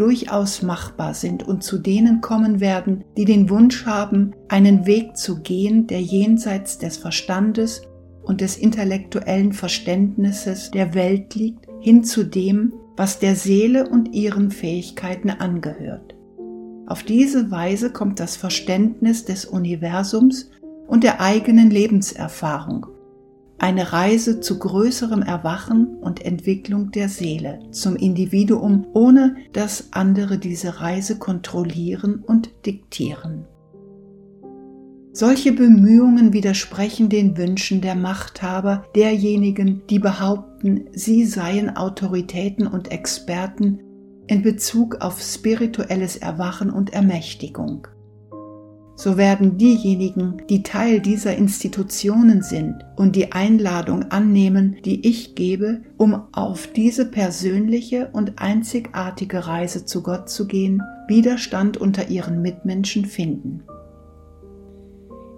durchaus 0.00 0.62
machbar 0.62 1.12
sind 1.12 1.46
und 1.46 1.62
zu 1.62 1.76
denen 1.76 2.22
kommen 2.22 2.58
werden, 2.58 3.04
die 3.18 3.26
den 3.26 3.50
Wunsch 3.50 3.84
haben, 3.84 4.32
einen 4.48 4.86
Weg 4.86 5.14
zu 5.18 5.42
gehen, 5.42 5.86
der 5.86 6.00
jenseits 6.00 6.78
des 6.78 6.96
Verstandes 6.96 7.82
und 8.22 8.40
des 8.40 8.56
intellektuellen 8.56 9.52
Verständnisses 9.52 10.70
der 10.70 10.94
Welt 10.94 11.34
liegt, 11.34 11.66
hin 11.80 12.02
zu 12.02 12.24
dem, 12.24 12.72
was 12.96 13.18
der 13.18 13.36
Seele 13.36 13.88
und 13.90 14.14
ihren 14.14 14.50
Fähigkeiten 14.50 15.28
angehört. 15.28 16.14
Auf 16.86 17.02
diese 17.02 17.50
Weise 17.50 17.92
kommt 17.92 18.20
das 18.20 18.36
Verständnis 18.36 19.26
des 19.26 19.44
Universums 19.44 20.50
und 20.88 21.04
der 21.04 21.20
eigenen 21.20 21.70
Lebenserfahrung, 21.70 22.86
eine 23.60 23.92
Reise 23.92 24.40
zu 24.40 24.58
größerem 24.58 25.22
Erwachen 25.22 25.98
und 25.98 26.24
Entwicklung 26.24 26.90
der 26.92 27.10
Seele 27.10 27.60
zum 27.70 27.94
Individuum, 27.94 28.86
ohne 28.94 29.36
dass 29.52 29.92
andere 29.92 30.38
diese 30.38 30.80
Reise 30.80 31.18
kontrollieren 31.18 32.24
und 32.26 32.50
diktieren. 32.64 33.44
Solche 35.12 35.52
Bemühungen 35.52 36.32
widersprechen 36.32 37.10
den 37.10 37.36
Wünschen 37.36 37.82
der 37.82 37.96
Machthaber, 37.96 38.84
derjenigen, 38.94 39.82
die 39.90 39.98
behaupten, 39.98 40.86
sie 40.92 41.26
seien 41.26 41.76
Autoritäten 41.76 42.66
und 42.66 42.90
Experten 42.90 43.80
in 44.28 44.42
Bezug 44.42 45.02
auf 45.02 45.20
spirituelles 45.20 46.16
Erwachen 46.16 46.70
und 46.70 46.94
Ermächtigung. 46.94 47.88
So 49.02 49.16
werden 49.16 49.56
diejenigen, 49.56 50.42
die 50.50 50.62
Teil 50.62 51.00
dieser 51.00 51.34
Institutionen 51.34 52.42
sind 52.42 52.84
und 52.96 53.16
die 53.16 53.32
Einladung 53.32 54.02
annehmen, 54.10 54.76
die 54.84 55.08
ich 55.08 55.34
gebe, 55.34 55.80
um 55.96 56.24
auf 56.32 56.66
diese 56.66 57.06
persönliche 57.06 58.10
und 58.12 58.42
einzigartige 58.42 59.46
Reise 59.46 59.86
zu 59.86 60.02
Gott 60.02 60.28
zu 60.28 60.46
gehen, 60.46 60.82
Widerstand 61.08 61.78
unter 61.78 62.10
ihren 62.10 62.42
Mitmenschen 62.42 63.06
finden. 63.06 63.62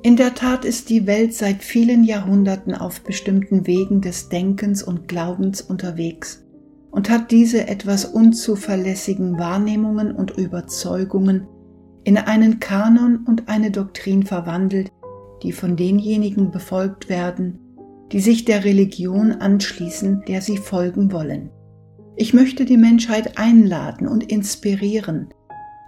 In 0.02 0.16
der 0.16 0.34
Tat 0.34 0.64
ist 0.64 0.90
die 0.90 1.06
Welt 1.06 1.32
seit 1.32 1.62
vielen 1.62 2.02
Jahrhunderten 2.02 2.74
auf 2.74 3.02
bestimmten 3.02 3.68
Wegen 3.68 4.00
des 4.00 4.28
Denkens 4.28 4.82
und 4.82 5.06
Glaubens 5.06 5.60
unterwegs 5.60 6.44
und 6.90 7.10
hat 7.10 7.30
diese 7.30 7.68
etwas 7.68 8.06
unzuverlässigen 8.06 9.38
Wahrnehmungen 9.38 10.10
und 10.10 10.32
Überzeugungen 10.32 11.46
in 12.04 12.18
einen 12.18 12.60
Kanon 12.60 13.24
und 13.26 13.48
eine 13.48 13.70
Doktrin 13.70 14.24
verwandelt, 14.24 14.90
die 15.42 15.52
von 15.52 15.76
denjenigen 15.76 16.50
befolgt 16.50 17.08
werden, 17.08 17.58
die 18.12 18.20
sich 18.20 18.44
der 18.44 18.64
Religion 18.64 19.32
anschließen, 19.32 20.22
der 20.26 20.42
sie 20.42 20.56
folgen 20.56 21.12
wollen. 21.12 21.50
Ich 22.16 22.34
möchte 22.34 22.64
die 22.64 22.76
Menschheit 22.76 23.38
einladen 23.38 24.06
und 24.06 24.30
inspirieren, 24.30 25.28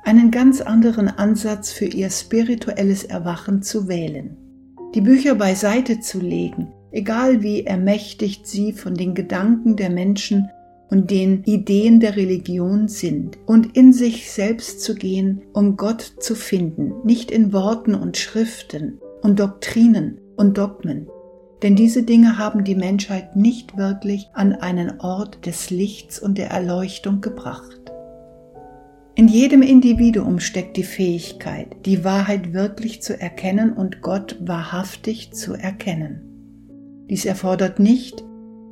einen 0.05 0.31
ganz 0.31 0.61
anderen 0.61 1.09
Ansatz 1.09 1.71
für 1.71 1.87
ihr 1.87 2.11
spirituelles 2.11 3.05
Erwachen 3.05 3.63
zu 3.63 3.89
wählen. 3.89 4.37
Die 4.95 5.01
Bücher 5.01 5.35
beiseite 5.35 6.01
zu 6.01 6.21
legen, 6.21 6.73
egal 6.93 7.43
wie 7.43 7.65
ermächtigt 7.65 8.47
sie 8.47 8.73
von 8.73 8.95
den 8.95 9.15
Gedanken 9.15 9.77
der 9.77 9.91
Menschen 9.91 10.49
und 10.95 11.11
den 11.11 11.43
Ideen 11.43 11.99
der 11.99 12.15
Religion 12.15 12.87
sind, 12.87 13.37
und 13.47 13.77
in 13.77 13.93
sich 13.93 14.31
selbst 14.31 14.81
zu 14.81 14.95
gehen, 14.95 15.43
um 15.53 15.77
Gott 15.77 16.01
zu 16.21 16.37
finden, 16.37 16.95
nicht 17.03 17.33
in 17.33 17.53
Worten 17.53 17.97
und 17.97 18.17
Schriften 18.17 19.01
und 19.21 19.41
Doktrinen 19.41 20.21
und 20.37 20.57
Dogmen, 20.57 21.09
denn 21.65 21.75
diese 21.75 22.05
Dinge 22.05 22.39
haben 22.39 22.63
die 22.63 22.77
Menschheit 22.77 23.35
nicht 23.35 23.77
wirklich 23.77 24.29
an 24.35 24.53
einen 24.53 25.01
Ort 25.01 25.47
des 25.47 25.71
Lichts 25.71 26.21
und 26.21 26.39
der 26.39 26.51
Erleuchtung 26.51 27.21
gebracht. 27.21 27.91
In 29.17 29.27
jedem 29.27 29.63
Individuum 29.63 30.39
steckt 30.39 30.77
die 30.77 30.85
Fähigkeit, 30.85 31.75
die 31.87 32.05
Wahrheit 32.05 32.53
wirklich 32.53 33.03
zu 33.03 33.21
erkennen 33.21 33.73
und 33.73 34.01
Gott 34.01 34.37
wahrhaftig 34.41 35.33
zu 35.33 35.55
erkennen. 35.55 36.21
Dies 37.11 37.25
erfordert 37.25 37.81
nicht, 37.81 38.23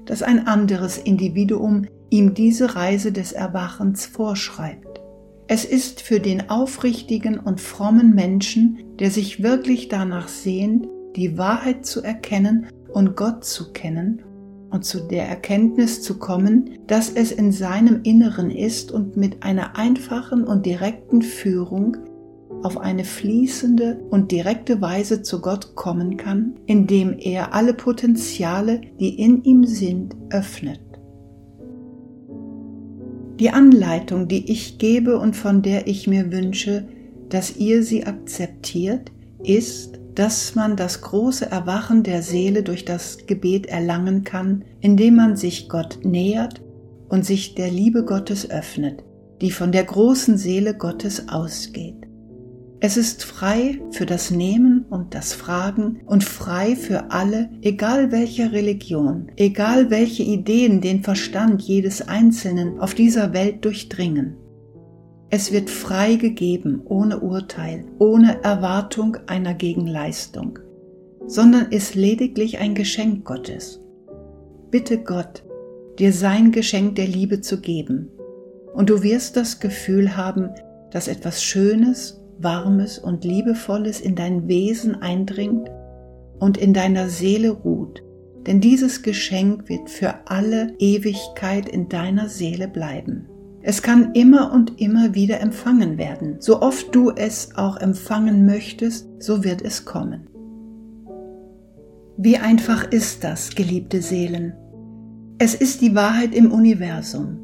dass 0.07 0.23
ein 0.23 0.47
anderes 0.47 0.99
Individuum 0.99 1.87
ihm 2.13 2.35
diese 2.35 2.77
Reise 2.77 3.11
des 3.11 3.33
Erwachens 3.33 4.05
vorschreibt. 4.05 5.01
Es 5.49 5.65
ist 5.65 6.03
für 6.03 6.21
den 6.21 6.51
aufrichtigen 6.51 7.39
und 7.39 7.61
frommen 7.61 8.15
Menschen, 8.15 8.79
der 8.99 9.11
sich 9.11 9.43
wirklich 9.43 9.89
danach 9.89 10.29
sehnt, 10.29 10.87
die 11.17 11.39
Wahrheit 11.39 11.87
zu 11.87 12.03
erkennen 12.03 12.67
und 12.93 13.17
Gott 13.17 13.45
zu 13.45 13.73
kennen 13.73 14.23
und 14.71 14.85
zu 14.85 15.01
der 15.01 15.27
Erkenntnis 15.27 16.03
zu 16.03 16.19
kommen, 16.19 16.79
dass 16.87 17.11
es 17.11 17.33
in 17.33 17.51
seinem 17.51 18.01
Inneren 18.03 18.51
ist 18.51 18.93
und 18.93 19.17
mit 19.17 19.43
einer 19.43 19.77
einfachen 19.77 20.45
und 20.45 20.67
direkten 20.67 21.23
Führung 21.23 21.97
auf 22.63 22.79
eine 22.79 23.05
fließende 23.05 24.01
und 24.11 24.31
direkte 24.31 24.81
Weise 24.81 25.23
zu 25.23 25.41
Gott 25.41 25.75
kommen 25.75 26.19
kann, 26.19 26.55
indem 26.67 27.17
er 27.19 27.55
alle 27.55 27.75
Potenziale, 27.75 28.83
die 29.01 29.19
in 29.19 29.43
ihm 29.45 29.65
sind, 29.65 30.15
öffnet. 30.31 30.92
Die 33.41 33.51
Anleitung, 33.51 34.29
die 34.29 34.51
ich 34.51 34.79
gebe 34.79 35.19
und 35.19 35.37
von 35.37 35.63
der 35.63 35.87
ich 35.87 36.07
mir 36.07 36.31
wünsche, 36.31 36.87
dass 37.29 37.57
ihr 37.57 37.83
sie 37.83 38.05
akzeptiert, 38.05 39.11
ist, 39.43 39.99
dass 40.15 40.55
man 40.55 40.77
das 40.77 41.01
große 41.01 41.47
Erwachen 41.47 42.03
der 42.03 42.23
Seele 42.23 42.63
durch 42.63 42.85
das 42.85 43.27
Gebet 43.27 43.67
erlangen 43.67 44.25
kann, 44.25 44.65
indem 44.81 45.17
man 45.17 45.37
sich 45.37 45.69
Gott 45.69 46.01
nähert 46.03 46.61
und 47.09 47.25
sich 47.25 47.55
der 47.55 47.71
Liebe 47.71 48.05
Gottes 48.05 48.51
öffnet, 48.51 49.03
die 49.41 49.51
von 49.51 49.73
der 49.73 49.85
großen 49.85 50.37
Seele 50.37 50.75
Gottes 50.75 51.29
ausgeht. 51.29 52.07
Es 52.81 52.97
ist 52.97 53.25
frei 53.25 53.81
für 53.93 54.07
das 54.07 54.31
Nehmen 54.31 54.82
und 54.93 55.15
das 55.15 55.33
Fragen 55.33 56.01
und 56.05 56.23
frei 56.23 56.77
für 56.77 57.11
alle, 57.11 57.49
egal 57.63 58.13
welcher 58.13 58.53
Religion, 58.53 59.33
egal 59.37 59.91
welche 59.91 60.23
Ideen 60.23 60.83
den 60.83 61.03
Verstand 61.03 61.63
jedes 61.63 62.07
Einzelnen 62.07 62.79
auf 62.79 62.93
dieser 62.93 63.33
Welt 63.33 63.65
durchdringen. 63.65 64.37
Es 65.31 65.51
wird 65.51 65.71
frei 65.71 66.17
gegeben, 66.17 66.83
ohne 66.85 67.21
Urteil, 67.21 67.87
ohne 67.99 68.45
Erwartung 68.45 69.17
einer 69.29 69.55
Gegenleistung, 69.55 70.59
sondern 71.27 71.73
ist 71.73 71.95
lediglich 71.95 72.59
ein 72.59 72.75
Geschenk 72.75 73.25
Gottes. 73.25 73.81
Bitte 74.71 74.99
Gott, 74.99 75.43
dir 75.99 76.13
sein 76.13 76.53
Geschenk 76.53 76.97
der 76.97 77.07
Liebe 77.07 77.41
zu 77.41 77.63
geben, 77.63 78.11
und 78.75 78.91
du 78.91 79.03
wirst 79.03 79.39
das 79.39 79.59
Gefühl 79.59 80.19
haben, 80.19 80.51
dass 80.91 81.09
etwas 81.09 81.43
Schönes, 81.43 82.22
Warmes 82.43 82.99
und 82.99 83.25
Liebevolles 83.25 84.01
in 84.01 84.15
dein 84.15 84.49
Wesen 84.49 85.01
eindringt 85.01 85.71
und 86.39 86.57
in 86.59 86.75
deiner 86.75 87.09
Seele 87.09 87.51
ruht, 87.51 88.03
denn 88.47 88.61
dieses 88.61 89.03
Geschenk 89.03 89.69
wird 89.69 89.91
für 89.91 90.15
alle 90.27 90.75
Ewigkeit 90.79 91.69
in 91.69 91.89
deiner 91.89 92.29
Seele 92.29 92.69
bleiben. 92.69 93.29
Es 93.63 93.81
kann 93.81 94.13
immer 94.15 94.53
und 94.53 94.81
immer 94.81 95.15
wieder 95.15 95.41
empfangen 95.41 95.97
werden. 95.97 96.37
So 96.41 96.61
oft 96.61 96.93
du 96.95 97.11
es 97.11 97.55
auch 97.55 97.77
empfangen 97.77 98.45
möchtest, 98.45 99.07
so 99.23 99.45
wird 99.45 99.63
es 99.63 99.85
kommen. 99.85 100.27
Wie 102.17 102.39
einfach 102.39 102.91
ist 102.91 103.23
das, 103.23 103.55
geliebte 103.55 104.03
Seelen? 104.03 104.53
Es 105.39 105.55
ist 105.55 105.81
die 105.81 105.95
Wahrheit 105.95 106.35
im 106.35 106.51
Universum. 106.53 107.39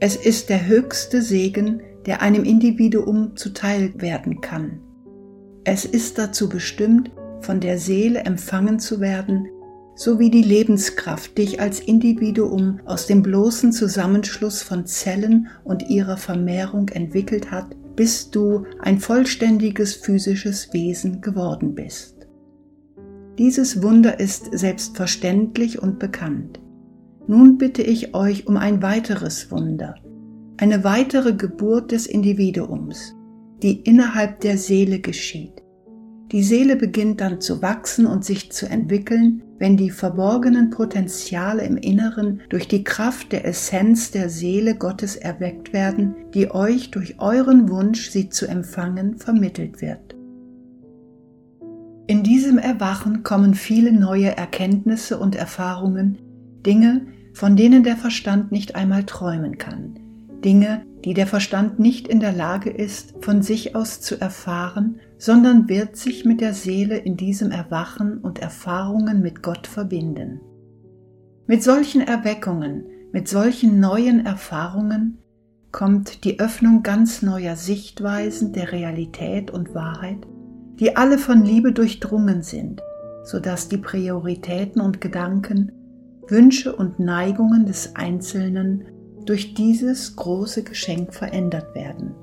Es 0.00 0.16
ist 0.16 0.48
der 0.48 0.66
höchste 0.66 1.22
Segen, 1.22 1.82
der 2.06 2.22
einem 2.22 2.44
Individuum 2.44 3.36
zuteil 3.36 3.92
werden 3.96 4.40
kann. 4.40 4.80
Es 5.64 5.84
ist 5.84 6.18
dazu 6.18 6.48
bestimmt, 6.48 7.10
von 7.40 7.60
der 7.60 7.78
Seele 7.78 8.20
empfangen 8.20 8.78
zu 8.78 9.00
werden, 9.00 9.48
sowie 9.94 10.30
die 10.30 10.42
Lebenskraft 10.42 11.36
dich 11.36 11.60
als 11.60 11.80
Individuum 11.80 12.80
aus 12.86 13.06
dem 13.06 13.22
bloßen 13.22 13.72
Zusammenschluss 13.72 14.62
von 14.62 14.86
Zellen 14.86 15.48
und 15.64 15.88
ihrer 15.88 16.16
Vermehrung 16.16 16.88
entwickelt 16.88 17.50
hat, 17.50 17.76
bis 17.94 18.30
du 18.30 18.64
ein 18.80 18.98
vollständiges 18.98 19.94
physisches 19.94 20.72
Wesen 20.72 21.20
geworden 21.20 21.74
bist. 21.74 22.26
Dieses 23.38 23.82
Wunder 23.82 24.18
ist 24.18 24.48
selbstverständlich 24.52 25.80
und 25.80 25.98
bekannt. 25.98 26.60
Nun 27.26 27.58
bitte 27.58 27.82
ich 27.82 28.14
euch 28.14 28.46
um 28.46 28.56
ein 28.56 28.82
weiteres 28.82 29.50
Wunder, 29.50 29.94
eine 30.56 30.84
weitere 30.84 31.34
Geburt 31.34 31.92
des 31.92 32.06
Individuums, 32.06 33.14
die 33.62 33.80
innerhalb 33.80 34.40
der 34.40 34.58
Seele 34.58 35.00
geschieht. 35.00 35.62
Die 36.32 36.42
Seele 36.42 36.76
beginnt 36.76 37.20
dann 37.20 37.40
zu 37.40 37.60
wachsen 37.60 38.06
und 38.06 38.24
sich 38.24 38.50
zu 38.52 38.66
entwickeln, 38.66 39.42
wenn 39.58 39.76
die 39.76 39.90
verborgenen 39.90 40.70
Potenziale 40.70 41.62
im 41.62 41.76
Inneren 41.76 42.40
durch 42.48 42.68
die 42.68 42.84
Kraft 42.84 43.32
der 43.32 43.44
Essenz 43.44 44.10
der 44.10 44.30
Seele 44.30 44.74
Gottes 44.74 45.14
erweckt 45.14 45.74
werden, 45.74 46.14
die 46.32 46.50
euch 46.50 46.90
durch 46.90 47.20
euren 47.20 47.68
Wunsch, 47.68 48.10
sie 48.10 48.30
zu 48.30 48.46
empfangen, 48.46 49.18
vermittelt 49.18 49.82
wird. 49.82 50.16
In 52.06 52.22
diesem 52.22 52.58
Erwachen 52.58 53.22
kommen 53.22 53.54
viele 53.54 53.92
neue 53.92 54.36
Erkenntnisse 54.36 55.18
und 55.18 55.36
Erfahrungen, 55.36 56.18
Dinge, 56.66 57.06
von 57.34 57.56
denen 57.56 57.84
der 57.84 57.96
Verstand 57.96 58.52
nicht 58.52 58.74
einmal 58.74 59.04
träumen 59.04 59.58
kann, 59.58 59.98
Dinge, 60.44 60.84
die 61.04 61.14
der 61.14 61.26
Verstand 61.26 61.78
nicht 61.78 62.06
in 62.06 62.20
der 62.20 62.32
Lage 62.32 62.70
ist, 62.70 63.14
von 63.24 63.42
sich 63.42 63.74
aus 63.74 64.00
zu 64.00 64.20
erfahren, 64.20 65.00
sondern 65.18 65.68
wird 65.68 65.96
sich 65.96 66.24
mit 66.24 66.40
der 66.40 66.54
Seele 66.54 66.96
in 66.96 67.16
diesem 67.16 67.50
Erwachen 67.50 68.18
und 68.18 68.40
Erfahrungen 68.40 69.22
mit 69.22 69.42
Gott 69.42 69.66
verbinden. 69.66 70.40
Mit 71.46 71.62
solchen 71.62 72.00
Erweckungen, 72.00 72.86
mit 73.12 73.28
solchen 73.28 73.80
neuen 73.80 74.24
Erfahrungen 74.24 75.18
kommt 75.70 76.24
die 76.24 76.38
Öffnung 76.38 76.82
ganz 76.82 77.22
neuer 77.22 77.56
Sichtweisen 77.56 78.52
der 78.52 78.72
Realität 78.72 79.50
und 79.50 79.74
Wahrheit, 79.74 80.26
die 80.78 80.96
alle 80.96 81.18
von 81.18 81.42
Liebe 81.42 81.72
durchdrungen 81.72 82.42
sind, 82.42 82.82
so 83.24 83.40
dass 83.40 83.68
die 83.68 83.78
Prioritäten 83.78 84.80
und 84.80 85.00
Gedanken, 85.00 85.72
Wünsche 86.28 86.74
und 86.74 86.98
Neigungen 86.98 87.66
des 87.66 87.96
Einzelnen 87.96 88.84
durch 89.28 89.54
dieses 89.54 90.16
große 90.16 90.62
Geschenk 90.62 91.14
verändert 91.14 91.74
werden. 91.74 92.14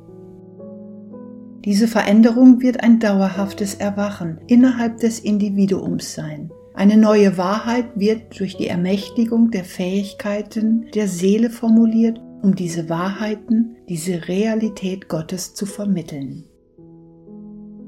Diese 1.66 1.88
Veränderung 1.88 2.62
wird 2.62 2.84
ein 2.84 3.00
dauerhaftes 3.00 3.76
Erwachen 3.76 4.40
innerhalb 4.48 4.98
des 4.98 5.20
Individuums 5.20 6.14
sein. 6.14 6.52
Eine 6.74 6.96
neue 6.96 7.38
Wahrheit 7.38 7.88
wird 7.96 8.40
durch 8.40 8.56
die 8.56 8.68
Ermächtigung 8.68 9.52
der 9.52 9.66
Fähigkeiten 9.66 10.86
der 10.96 11.10
Seele 11.10 11.50
formuliert, 11.50 12.22
um 12.42 12.56
diese 12.56 12.90
Wahrheiten, 12.90 13.76
diese 13.90 14.30
Realität 14.30 15.10
Gottes 15.10 15.54
zu 15.54 15.66
vermitteln. 15.66 16.46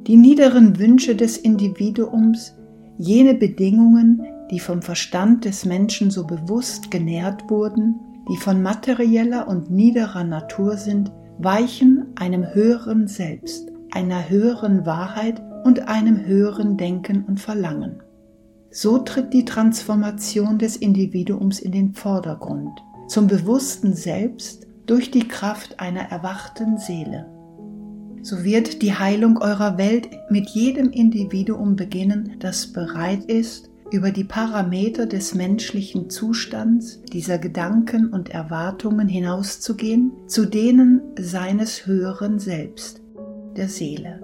Die 0.08 0.18
niederen 0.18 0.78
Wünsche 0.78 1.16
des 1.16 1.38
Individuums, 1.38 2.56
jene 2.98 3.34
Bedingungen, 3.34 4.22
die 4.52 4.60
vom 4.60 4.82
Verstand 4.82 5.46
des 5.46 5.64
Menschen 5.64 6.12
so 6.12 6.28
bewusst 6.28 6.92
genährt 6.92 7.50
wurden, 7.50 7.96
die 8.32 8.38
von 8.38 8.62
materieller 8.64 9.50
und 9.50 9.70
niederer 9.70 10.24
Natur 10.24 10.78
sind, 10.78 11.12
weichen 11.40 12.14
einem 12.16 12.54
höheren 12.54 13.10
Selbst, 13.10 13.70
einer 13.92 14.30
höheren 14.30 14.86
Wahrheit 14.86 15.42
und 15.66 15.90
einem 15.90 16.26
höheren 16.26 16.78
Denken 16.78 17.26
und 17.26 17.42
Verlangen. 17.42 18.02
So 18.70 19.00
tritt 19.00 19.34
die 19.34 19.44
Transformation 19.44 20.58
des 20.58 20.78
Individuums 20.78 21.60
in 21.60 21.74
den 21.74 21.94
Vordergrund, 21.94 22.72
zum 23.10 23.28
bewussten 23.28 23.96
Selbst 23.96 24.66
durch 24.86 25.12
die 25.12 25.28
Kraft 25.28 25.82
einer 25.82 26.04
erwachten 26.04 26.78
Seele. 26.78 27.26
So 28.22 28.46
wird 28.46 28.82
die 28.82 28.94
Heilung 28.94 29.40
eurer 29.40 29.78
Welt 29.78 30.08
mit 30.30 30.48
jedem 30.52 30.92
Individuum 30.92 31.76
beginnen, 31.76 32.38
das 32.40 32.72
bereit 32.72 33.26
ist, 33.26 33.71
über 33.92 34.12
die 34.12 34.24
Parameter 34.24 35.06
des 35.06 35.36
menschlichen 35.36 36.10
Zustands, 36.10 37.02
dieser 37.12 37.38
Gedanken 37.38 38.08
und 38.08 38.30
Erwartungen 38.30 39.08
hinauszugehen, 39.08 40.14
zu 40.28 40.46
denen 40.46 41.02
seines 41.20 41.86
höheren 41.86 42.40
Selbst, 42.40 43.02
der 43.58 43.68
Seele. 43.68 44.22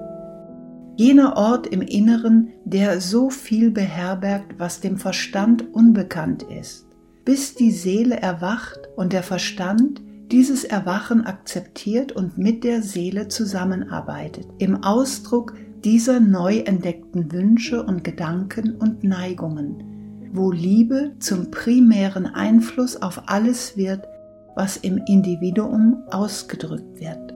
Jener 0.95 1.35
Ort 1.35 1.67
im 1.67 1.81
Inneren, 1.81 2.49
der 2.65 3.01
so 3.01 3.29
viel 3.29 3.69
beherbergt, 3.69 4.55
was 4.57 4.79
dem 4.79 4.97
Verstand 4.97 5.73
unbekannt 5.73 6.43
ist, 6.43 6.87
bis 7.25 7.53
die 7.53 7.71
Seele 7.71 8.15
erwacht 8.15 8.79
und 8.95 9.13
der 9.13 9.21
Verstand 9.21 10.01
dieses 10.31 10.63
Erwachen 10.63 11.25
akzeptiert 11.25 12.13
und 12.13 12.37
mit 12.37 12.63
der 12.63 12.81
Seele 12.81 13.27
zusammenarbeitet, 13.27 14.47
im 14.57 14.83
Ausdruck 14.83 15.53
dieser 15.83 16.19
neu 16.19 16.59
entdeckten 16.59 17.31
Wünsche 17.31 17.83
und 17.83 18.03
Gedanken 18.03 18.75
und 18.75 19.03
Neigungen, 19.03 20.29
wo 20.33 20.51
Liebe 20.51 21.13
zum 21.19 21.51
primären 21.51 22.25
Einfluss 22.25 23.01
auf 23.01 23.23
alles 23.27 23.77
wird, 23.77 24.07
was 24.55 24.77
im 24.77 24.97
Individuum 25.07 26.03
ausgedrückt 26.09 26.99
wird. 26.99 27.33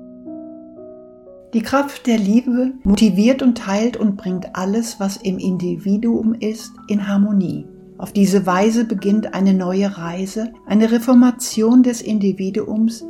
Die 1.54 1.62
Kraft 1.62 2.08
der 2.08 2.18
Liebe 2.18 2.74
motiviert 2.84 3.42
und 3.44 3.58
teilt 3.58 3.98
und 3.98 4.16
bringt 4.16 4.56
alles, 4.56 5.00
was 5.00 5.18
im 5.18 5.38
Individuum 5.38 6.34
ist, 6.34 6.72
in 6.88 7.08
Harmonie. 7.08 7.68
Auf 7.98 8.14
diese 8.14 8.46
Weise 8.46 8.86
beginnt 8.86 9.34
eine 9.34 9.54
neue 9.54 9.98
Reise, 9.98 10.54
eine 10.66 10.92
Reformation 10.92 11.84
des 11.84 12.02
Individuums, 12.02 13.06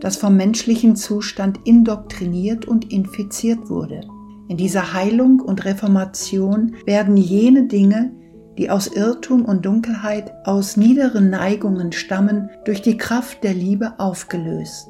das 0.00 0.16
vom 0.16 0.36
menschlichen 0.36 0.96
Zustand 0.96 1.60
indoktriniert 1.64 2.66
und 2.66 2.90
infiziert 2.90 3.70
wurde. 3.70 4.00
In 4.52 4.58
dieser 4.58 4.92
Heilung 4.92 5.40
und 5.40 5.64
Reformation 5.64 6.74
werden 6.84 7.16
jene 7.16 7.68
Dinge, 7.68 8.12
die 8.58 8.68
aus 8.68 8.86
Irrtum 8.86 9.46
und 9.46 9.64
Dunkelheit, 9.64 10.30
aus 10.44 10.76
niederen 10.76 11.30
Neigungen 11.30 11.90
stammen, 11.92 12.50
durch 12.66 12.82
die 12.82 12.98
Kraft 12.98 13.44
der 13.44 13.54
Liebe 13.54 13.98
aufgelöst. 13.98 14.88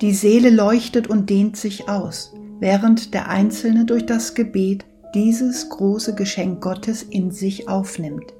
Die 0.00 0.12
Seele 0.12 0.50
leuchtet 0.50 1.08
und 1.08 1.28
dehnt 1.28 1.56
sich 1.56 1.88
aus, 1.88 2.32
während 2.60 3.14
der 3.14 3.28
Einzelne 3.28 3.84
durch 3.84 4.06
das 4.06 4.36
Gebet 4.36 4.84
dieses 5.16 5.70
große 5.70 6.14
Geschenk 6.14 6.60
Gottes 6.60 7.02
in 7.02 7.32
sich 7.32 7.68
aufnimmt. 7.68 8.32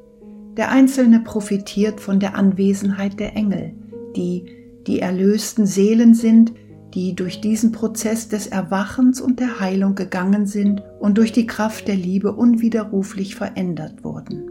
Der 0.56 0.70
Einzelne 0.70 1.18
profitiert 1.18 2.00
von 2.00 2.20
der 2.20 2.36
Anwesenheit 2.36 3.18
der 3.18 3.34
Engel, 3.34 3.74
die 4.14 4.44
die 4.86 5.00
erlösten 5.00 5.66
Seelen 5.66 6.14
sind, 6.14 6.52
die 6.94 7.14
durch 7.14 7.40
diesen 7.40 7.72
Prozess 7.72 8.28
des 8.28 8.46
Erwachens 8.46 9.20
und 9.20 9.40
der 9.40 9.60
Heilung 9.60 9.94
gegangen 9.94 10.46
sind 10.46 10.82
und 10.98 11.18
durch 11.18 11.32
die 11.32 11.46
Kraft 11.46 11.88
der 11.88 11.96
Liebe 11.96 12.32
unwiderruflich 12.32 13.34
verändert 13.34 14.04
wurden. 14.04 14.50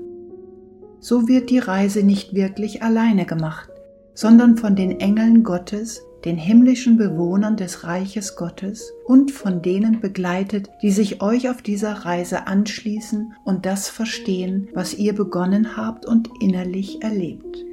So 0.99 1.27
wird 1.27 1.49
die 1.49 1.59
Reise 1.59 2.03
nicht 2.03 2.33
wirklich 2.33 2.83
alleine 2.83 3.25
gemacht, 3.25 3.69
sondern 4.13 4.57
von 4.57 4.75
den 4.75 4.99
Engeln 4.99 5.43
Gottes, 5.43 6.01
den 6.25 6.37
himmlischen 6.37 6.97
Bewohnern 6.97 7.55
des 7.55 7.85
Reiches 7.85 8.35
Gottes 8.35 8.91
und 9.05 9.31
von 9.31 9.61
denen 9.61 10.01
begleitet, 10.01 10.69
die 10.81 10.91
sich 10.91 11.21
euch 11.21 11.49
auf 11.49 11.61
dieser 11.61 11.93
Reise 11.93 12.47
anschließen 12.47 13.33
und 13.45 13.65
das 13.65 13.87
verstehen, 13.87 14.67
was 14.73 14.93
ihr 14.93 15.13
begonnen 15.13 15.77
habt 15.77 16.05
und 16.05 16.29
innerlich 16.41 17.01
erlebt. 17.01 17.63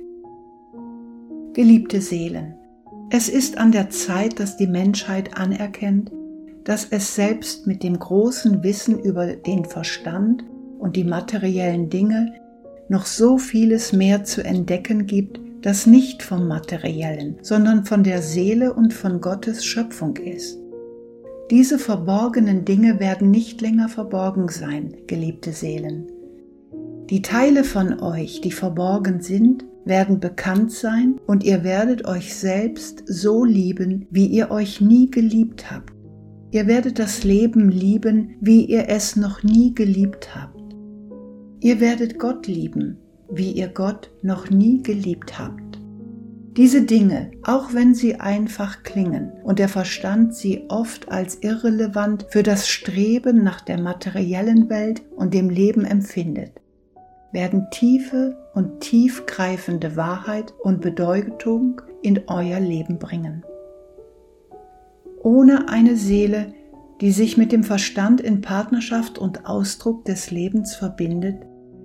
Geliebte 1.54 2.00
Seelen, 2.00 2.55
es 3.10 3.28
ist 3.28 3.58
an 3.58 3.72
der 3.72 3.90
Zeit, 3.90 4.40
dass 4.40 4.56
die 4.56 4.66
Menschheit 4.66 5.36
anerkennt, 5.38 6.10
dass 6.64 6.88
es 6.90 7.14
selbst 7.14 7.66
mit 7.66 7.82
dem 7.84 7.98
großen 7.98 8.64
Wissen 8.64 8.98
über 8.98 9.36
den 9.36 9.64
Verstand 9.64 10.44
und 10.78 10.96
die 10.96 11.04
materiellen 11.04 11.88
Dinge 11.88 12.34
noch 12.88 13.06
so 13.06 13.38
vieles 13.38 13.92
mehr 13.92 14.24
zu 14.24 14.42
entdecken 14.44 15.06
gibt, 15.06 15.40
das 15.62 15.86
nicht 15.86 16.22
vom 16.22 16.48
Materiellen, 16.48 17.38
sondern 17.42 17.84
von 17.84 18.02
der 18.02 18.22
Seele 18.22 18.74
und 18.74 18.92
von 18.92 19.20
Gottes 19.20 19.64
Schöpfung 19.64 20.16
ist. 20.16 20.58
Diese 21.50 21.78
verborgenen 21.78 22.64
Dinge 22.64 22.98
werden 22.98 23.30
nicht 23.30 23.60
länger 23.60 23.88
verborgen 23.88 24.48
sein, 24.48 24.96
geliebte 25.06 25.52
Seelen. 25.52 26.06
Die 27.08 27.22
Teile 27.22 27.62
von 27.62 28.00
euch, 28.00 28.40
die 28.40 28.50
verborgen 28.50 29.22
sind, 29.22 29.64
werden 29.86 30.20
bekannt 30.20 30.72
sein 30.72 31.18
und 31.26 31.44
ihr 31.44 31.64
werdet 31.64 32.06
euch 32.06 32.34
selbst 32.34 33.04
so 33.06 33.44
lieben, 33.44 34.06
wie 34.10 34.26
ihr 34.26 34.50
euch 34.50 34.80
nie 34.80 35.10
geliebt 35.10 35.70
habt. 35.70 35.94
Ihr 36.50 36.66
werdet 36.66 36.98
das 36.98 37.24
Leben 37.24 37.70
lieben, 37.70 38.36
wie 38.40 38.64
ihr 38.64 38.88
es 38.88 39.16
noch 39.16 39.42
nie 39.42 39.74
geliebt 39.74 40.34
habt. 40.34 40.60
Ihr 41.60 41.80
werdet 41.80 42.18
Gott 42.18 42.46
lieben, 42.46 42.98
wie 43.30 43.52
ihr 43.52 43.68
Gott 43.68 44.10
noch 44.22 44.50
nie 44.50 44.82
geliebt 44.82 45.38
habt. 45.38 45.80
Diese 46.56 46.82
Dinge, 46.82 47.30
auch 47.42 47.74
wenn 47.74 47.94
sie 47.94 48.18
einfach 48.18 48.82
klingen 48.82 49.30
und 49.44 49.58
der 49.58 49.68
Verstand 49.68 50.34
sie 50.34 50.64
oft 50.68 51.10
als 51.10 51.42
irrelevant 51.42 52.26
für 52.30 52.42
das 52.42 52.66
Streben 52.66 53.44
nach 53.44 53.60
der 53.60 53.78
materiellen 53.80 54.70
Welt 54.70 55.02
und 55.14 55.34
dem 55.34 55.50
Leben 55.50 55.84
empfindet, 55.84 56.52
werden 57.36 57.68
tiefe 57.70 58.34
und 58.54 58.80
tiefgreifende 58.80 59.94
Wahrheit 59.94 60.54
und 60.58 60.80
Bedeutung 60.80 61.82
in 62.00 62.22
euer 62.28 62.60
Leben 62.60 62.98
bringen. 62.98 63.44
Ohne 65.22 65.68
eine 65.68 65.96
Seele, 65.96 66.54
die 67.02 67.12
sich 67.12 67.36
mit 67.36 67.52
dem 67.52 67.62
Verstand 67.62 68.22
in 68.22 68.40
Partnerschaft 68.40 69.18
und 69.18 69.44
Ausdruck 69.44 70.06
des 70.06 70.30
Lebens 70.30 70.74
verbindet, 70.76 71.42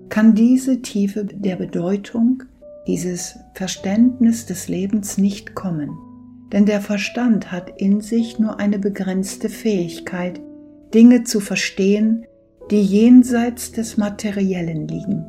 kann 0.07 0.35
diese 0.35 0.81
Tiefe 0.81 1.25
der 1.25 1.57
Bedeutung, 1.57 2.43
dieses 2.87 3.37
Verständnis 3.53 4.45
des 4.45 4.69
Lebens 4.69 5.17
nicht 5.17 5.53
kommen, 5.53 5.91
denn 6.53 6.65
der 6.65 6.79
Verstand 6.79 7.51
hat 7.51 7.73
in 7.75 7.99
sich 7.99 8.39
nur 8.39 8.57
eine 8.57 8.79
begrenzte 8.79 9.49
Fähigkeit, 9.49 10.39
Dinge 10.93 11.25
zu 11.25 11.41
verstehen, 11.41 12.25
die 12.69 12.81
jenseits 12.81 13.73
des 13.73 13.97
Materiellen 13.97 14.87
liegen. 14.87 15.25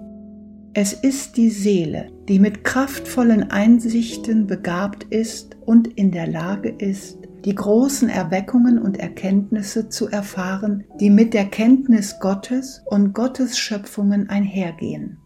Es 0.74 0.94
ist 0.94 1.36
die 1.36 1.50
Seele, 1.50 2.10
die 2.28 2.38
mit 2.38 2.64
kraftvollen 2.64 3.50
Einsichten 3.50 4.46
begabt 4.46 5.04
ist 5.04 5.58
und 5.66 5.86
in 5.86 6.10
der 6.10 6.26
Lage 6.26 6.70
ist, 6.70 7.18
die 7.44 7.54
großen 7.54 8.08
Erweckungen 8.08 8.78
und 8.78 8.96
Erkenntnisse 8.98 9.90
zu 9.90 10.08
erfahren, 10.08 10.84
die 10.98 11.10
mit 11.10 11.34
der 11.34 11.44
Kenntnis 11.44 12.18
Gottes 12.20 12.82
und 12.86 13.12
Gottes 13.12 13.58
Schöpfungen 13.58 14.30
einhergehen. 14.30 15.18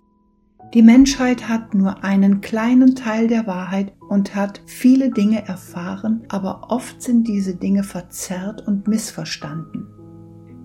Die 0.74 0.82
Menschheit 0.82 1.48
hat 1.48 1.74
nur 1.74 2.02
einen 2.02 2.40
kleinen 2.40 2.96
Teil 2.96 3.28
der 3.28 3.46
Wahrheit 3.46 3.92
und 4.09 4.35
hat 4.35 4.61
viele 4.66 5.11
Dinge 5.11 5.46
erfahren, 5.46 6.24
aber 6.28 6.70
oft 6.70 7.00
sind 7.00 7.28
diese 7.28 7.54
Dinge 7.54 7.85
verzerrt 7.85 8.66
und 8.66 8.88
missverstanden. 8.88 9.87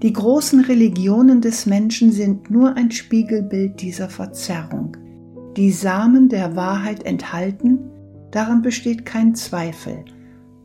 Die 0.01 0.13
großen 0.13 0.61
Religionen 0.61 1.41
des 1.41 1.67
Menschen 1.67 2.11
sind 2.11 2.49
nur 2.49 2.75
ein 2.75 2.89
Spiegelbild 2.89 3.81
dieser 3.81 4.09
Verzerrung. 4.09 4.97
Die 5.55 5.71
Samen 5.71 6.27
der 6.27 6.55
Wahrheit 6.55 7.03
enthalten, 7.03 7.77
daran 8.31 8.63
besteht 8.63 9.05
kein 9.05 9.35
Zweifel, 9.35 10.03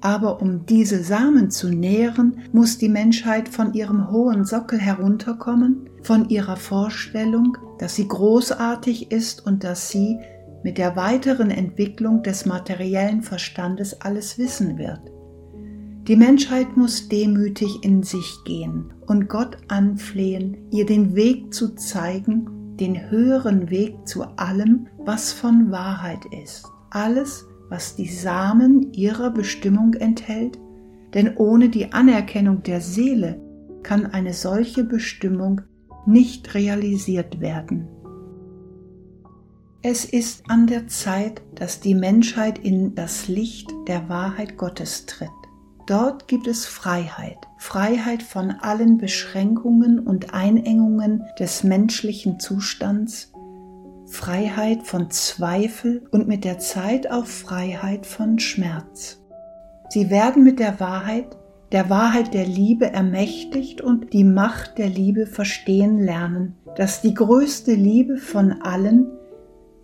aber 0.00 0.40
um 0.40 0.64
diese 0.64 1.02
Samen 1.02 1.50
zu 1.50 1.68
nähren, 1.68 2.38
muss 2.52 2.78
die 2.78 2.88
Menschheit 2.88 3.48
von 3.48 3.74
ihrem 3.74 4.10
hohen 4.10 4.46
Sockel 4.46 4.78
herunterkommen, 4.78 5.90
von 6.02 6.30
ihrer 6.30 6.56
Vorstellung, 6.56 7.58
dass 7.78 7.96
sie 7.96 8.08
großartig 8.08 9.12
ist 9.12 9.44
und 9.44 9.64
dass 9.64 9.90
sie 9.90 10.18
mit 10.62 10.78
der 10.78 10.96
weiteren 10.96 11.50
Entwicklung 11.50 12.22
des 12.22 12.46
materiellen 12.46 13.20
Verstandes 13.20 14.00
alles 14.00 14.38
wissen 14.38 14.78
wird. 14.78 15.00
Die 16.08 16.14
Menschheit 16.14 16.76
muss 16.76 17.08
demütig 17.08 17.82
in 17.82 18.04
sich 18.04 18.44
gehen 18.44 18.92
und 19.06 19.28
Gott 19.28 19.56
anflehen, 19.66 20.56
ihr 20.70 20.86
den 20.86 21.16
Weg 21.16 21.52
zu 21.52 21.74
zeigen, 21.74 22.76
den 22.76 23.10
höheren 23.10 23.70
Weg 23.70 24.06
zu 24.06 24.22
allem, 24.36 24.86
was 24.98 25.32
von 25.32 25.72
Wahrheit 25.72 26.24
ist. 26.44 26.64
Alles, 26.90 27.44
was 27.70 27.96
die 27.96 28.08
Samen 28.08 28.92
ihrer 28.92 29.30
Bestimmung 29.30 29.94
enthält, 29.94 30.60
denn 31.12 31.36
ohne 31.36 31.70
die 31.70 31.92
Anerkennung 31.92 32.62
der 32.62 32.80
Seele 32.80 33.40
kann 33.82 34.06
eine 34.06 34.32
solche 34.32 34.84
Bestimmung 34.84 35.62
nicht 36.06 36.54
realisiert 36.54 37.40
werden. 37.40 37.88
Es 39.82 40.04
ist 40.04 40.48
an 40.48 40.68
der 40.68 40.86
Zeit, 40.86 41.42
dass 41.56 41.80
die 41.80 41.94
Menschheit 41.94 42.58
in 42.58 42.94
das 42.94 43.26
Licht 43.26 43.72
der 43.88 44.08
Wahrheit 44.08 44.56
Gottes 44.56 45.06
tritt. 45.06 45.30
Dort 45.86 46.26
gibt 46.26 46.48
es 46.48 46.66
Freiheit, 46.66 47.38
Freiheit 47.58 48.24
von 48.24 48.50
allen 48.50 48.98
Beschränkungen 48.98 50.00
und 50.00 50.34
Einengungen 50.34 51.22
des 51.38 51.62
menschlichen 51.62 52.40
Zustands, 52.40 53.32
Freiheit 54.06 54.82
von 54.82 55.10
Zweifel 55.10 56.04
und 56.10 56.26
mit 56.26 56.44
der 56.44 56.58
Zeit 56.58 57.08
auch 57.08 57.26
Freiheit 57.26 58.04
von 58.04 58.40
Schmerz. 58.40 59.22
Sie 59.88 60.10
werden 60.10 60.42
mit 60.42 60.58
der 60.58 60.80
Wahrheit, 60.80 61.36
der 61.70 61.88
Wahrheit 61.88 62.34
der 62.34 62.46
Liebe 62.46 62.86
ermächtigt 62.86 63.80
und 63.80 64.12
die 64.12 64.24
Macht 64.24 64.78
der 64.78 64.88
Liebe 64.88 65.26
verstehen 65.26 66.00
lernen, 66.00 66.56
dass 66.74 67.00
die 67.00 67.14
größte 67.14 67.74
Liebe 67.74 68.16
von 68.16 68.60
allen 68.62 69.06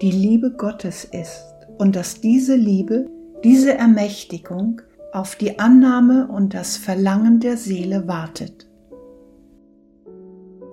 die 0.00 0.10
Liebe 0.10 0.50
Gottes 0.50 1.04
ist 1.04 1.44
und 1.78 1.94
dass 1.94 2.20
diese 2.20 2.56
Liebe, 2.56 3.08
diese 3.44 3.74
Ermächtigung 3.74 4.82
auf 5.12 5.36
die 5.36 5.58
Annahme 5.58 6.28
und 6.28 6.54
das 6.54 6.76
Verlangen 6.76 7.40
der 7.40 7.56
Seele 7.56 8.08
wartet. 8.08 8.68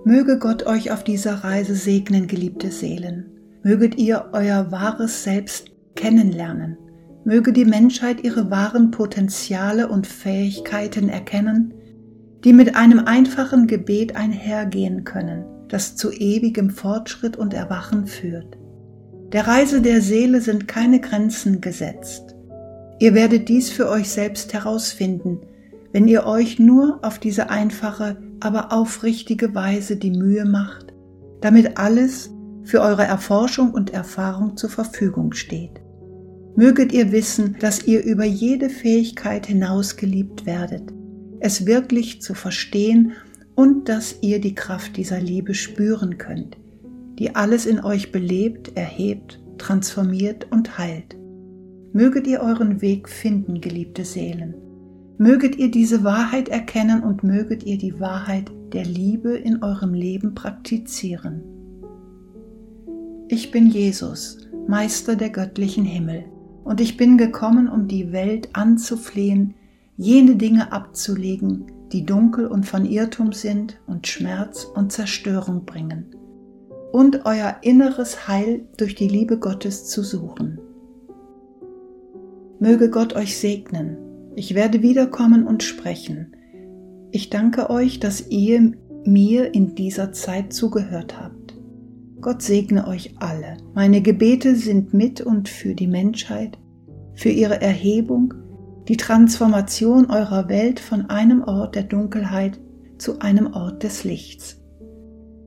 Möge 0.04 0.38
Gott 0.38 0.66
euch 0.66 0.90
auf 0.90 1.04
dieser 1.04 1.44
Reise 1.44 1.74
segnen, 1.74 2.26
geliebte 2.26 2.70
Seelen 2.70 3.30
möget 3.62 3.98
ihr 3.98 4.30
euer 4.32 4.70
wahres 4.70 5.24
Selbst 5.24 5.70
kennenlernen, 5.94 6.78
möge 7.24 7.52
die 7.52 7.64
Menschheit 7.64 8.24
ihre 8.24 8.50
wahren 8.50 8.90
Potenziale 8.90 9.88
und 9.88 10.06
Fähigkeiten 10.06 11.08
erkennen, 11.08 11.74
die 12.44 12.52
mit 12.52 12.76
einem 12.76 13.00
einfachen 13.00 13.66
Gebet 13.66 14.16
einhergehen 14.16 15.04
können, 15.04 15.44
das 15.68 15.96
zu 15.96 16.10
ewigem 16.10 16.70
Fortschritt 16.70 17.36
und 17.36 17.52
Erwachen 17.52 18.06
führt. 18.06 18.56
Der 19.32 19.46
Reise 19.46 19.82
der 19.82 20.00
Seele 20.00 20.40
sind 20.40 20.66
keine 20.66 21.00
Grenzen 21.00 21.60
gesetzt. 21.60 22.29
Ihr 23.00 23.14
werdet 23.14 23.48
dies 23.48 23.70
für 23.70 23.88
euch 23.88 24.10
selbst 24.10 24.52
herausfinden, 24.52 25.40
wenn 25.90 26.06
ihr 26.06 26.26
euch 26.26 26.58
nur 26.58 27.00
auf 27.02 27.18
diese 27.18 27.48
einfache, 27.48 28.18
aber 28.40 28.72
aufrichtige 28.72 29.54
Weise 29.54 29.96
die 29.96 30.10
Mühe 30.10 30.44
macht, 30.44 30.92
damit 31.40 31.78
alles, 31.78 32.30
für 32.62 32.82
eure 32.82 33.04
Erforschung 33.04 33.72
und 33.72 33.94
Erfahrung 33.94 34.56
zur 34.56 34.68
Verfügung 34.68 35.32
steht. 35.32 35.80
Möget 36.56 36.92
ihr 36.92 37.10
wissen, 37.10 37.56
dass 37.58 37.84
ihr 37.84 38.04
über 38.04 38.24
jede 38.24 38.68
Fähigkeit 38.68 39.46
hinaus 39.46 39.96
geliebt 39.96 40.44
werdet, 40.44 40.92
es 41.40 41.64
wirklich 41.64 42.20
zu 42.20 42.34
verstehen 42.34 43.12
und 43.54 43.88
dass 43.88 44.16
ihr 44.20 44.40
die 44.40 44.54
Kraft 44.54 44.98
dieser 44.98 45.20
Liebe 45.20 45.54
spüren 45.54 46.18
könnt, 46.18 46.58
die 47.18 47.34
alles 47.34 47.64
in 47.64 47.82
euch 47.82 48.12
belebt, 48.12 48.76
erhebt, 48.76 49.40
transformiert 49.56 50.46
und 50.50 50.76
heilt. 50.76 51.16
Möget 51.92 52.28
ihr 52.28 52.40
euren 52.40 52.80
Weg 52.80 53.08
finden, 53.08 53.60
geliebte 53.60 54.04
Seelen. 54.04 54.54
Möget 55.18 55.56
ihr 55.56 55.72
diese 55.72 56.04
Wahrheit 56.04 56.48
erkennen 56.48 57.02
und 57.02 57.24
möget 57.24 57.64
ihr 57.64 57.78
die 57.78 57.98
Wahrheit 57.98 58.50
der 58.72 58.84
Liebe 58.84 59.36
in 59.36 59.62
eurem 59.64 59.92
Leben 59.92 60.34
praktizieren. 60.34 61.42
Ich 63.26 63.50
bin 63.50 63.66
Jesus, 63.66 64.38
Meister 64.68 65.16
der 65.16 65.30
göttlichen 65.30 65.84
Himmel, 65.84 66.24
und 66.62 66.80
ich 66.80 66.96
bin 66.96 67.18
gekommen, 67.18 67.68
um 67.68 67.88
die 67.88 68.12
Welt 68.12 68.50
anzuflehen, 68.52 69.54
jene 69.96 70.36
Dinge 70.36 70.72
abzulegen, 70.72 71.66
die 71.92 72.06
dunkel 72.06 72.46
und 72.46 72.66
von 72.66 72.84
Irrtum 72.84 73.32
sind 73.32 73.80
und 73.88 74.06
Schmerz 74.06 74.64
und 74.64 74.92
Zerstörung 74.92 75.64
bringen, 75.64 76.06
und 76.92 77.26
euer 77.26 77.56
inneres 77.62 78.28
Heil 78.28 78.64
durch 78.76 78.94
die 78.94 79.08
Liebe 79.08 79.38
Gottes 79.38 79.88
zu 79.88 80.04
suchen. 80.04 80.60
Möge 82.60 82.90
Gott 82.90 83.16
euch 83.16 83.38
segnen. 83.38 83.96
Ich 84.36 84.54
werde 84.54 84.82
wiederkommen 84.82 85.46
und 85.46 85.62
sprechen. 85.62 86.36
Ich 87.10 87.30
danke 87.30 87.70
euch, 87.70 88.00
dass 88.00 88.28
ihr 88.28 88.72
mir 89.06 89.54
in 89.54 89.74
dieser 89.74 90.12
Zeit 90.12 90.52
zugehört 90.52 91.18
habt. 91.18 91.54
Gott 92.20 92.42
segne 92.42 92.86
euch 92.86 93.14
alle. 93.18 93.56
Meine 93.74 94.02
Gebete 94.02 94.56
sind 94.56 94.92
mit 94.92 95.22
und 95.22 95.48
für 95.48 95.74
die 95.74 95.86
Menschheit, 95.86 96.58
für 97.14 97.30
ihre 97.30 97.62
Erhebung, 97.62 98.34
die 98.88 98.98
Transformation 98.98 100.10
eurer 100.10 100.50
Welt 100.50 100.80
von 100.80 101.08
einem 101.08 101.42
Ort 101.42 101.76
der 101.76 101.84
Dunkelheit 101.84 102.60
zu 102.98 103.20
einem 103.20 103.54
Ort 103.54 103.84
des 103.84 104.04
Lichts. 104.04 104.60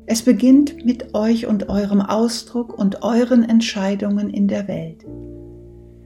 Es 0.07 0.23
beginnt 0.23 0.83
mit 0.83 1.13
euch 1.13 1.45
und 1.45 1.69
eurem 1.69 2.01
Ausdruck 2.01 2.75
und 2.75 3.03
euren 3.03 3.43
Entscheidungen 3.43 4.31
in 4.31 4.47
der 4.47 4.67
Welt. 4.67 5.05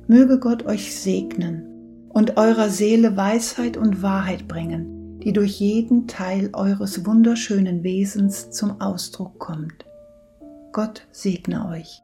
Möge 0.07 0.39
Gott 0.39 0.65
euch 0.65 0.95
segnen 0.95 2.07
und 2.09 2.37
eurer 2.37 2.69
Seele 2.69 3.17
Weisheit 3.17 3.75
und 3.75 4.01
Wahrheit 4.01 4.47
bringen, 4.47 5.19
die 5.19 5.33
durch 5.33 5.59
jeden 5.59 6.07
Teil 6.07 6.49
eures 6.53 7.05
wunderschönen 7.05 7.83
Wesens 7.83 8.49
zum 8.51 8.79
Ausdruck 8.79 9.37
kommt. 9.37 9.85
Gott 10.71 11.05
segne 11.11 11.67
euch. 11.67 12.03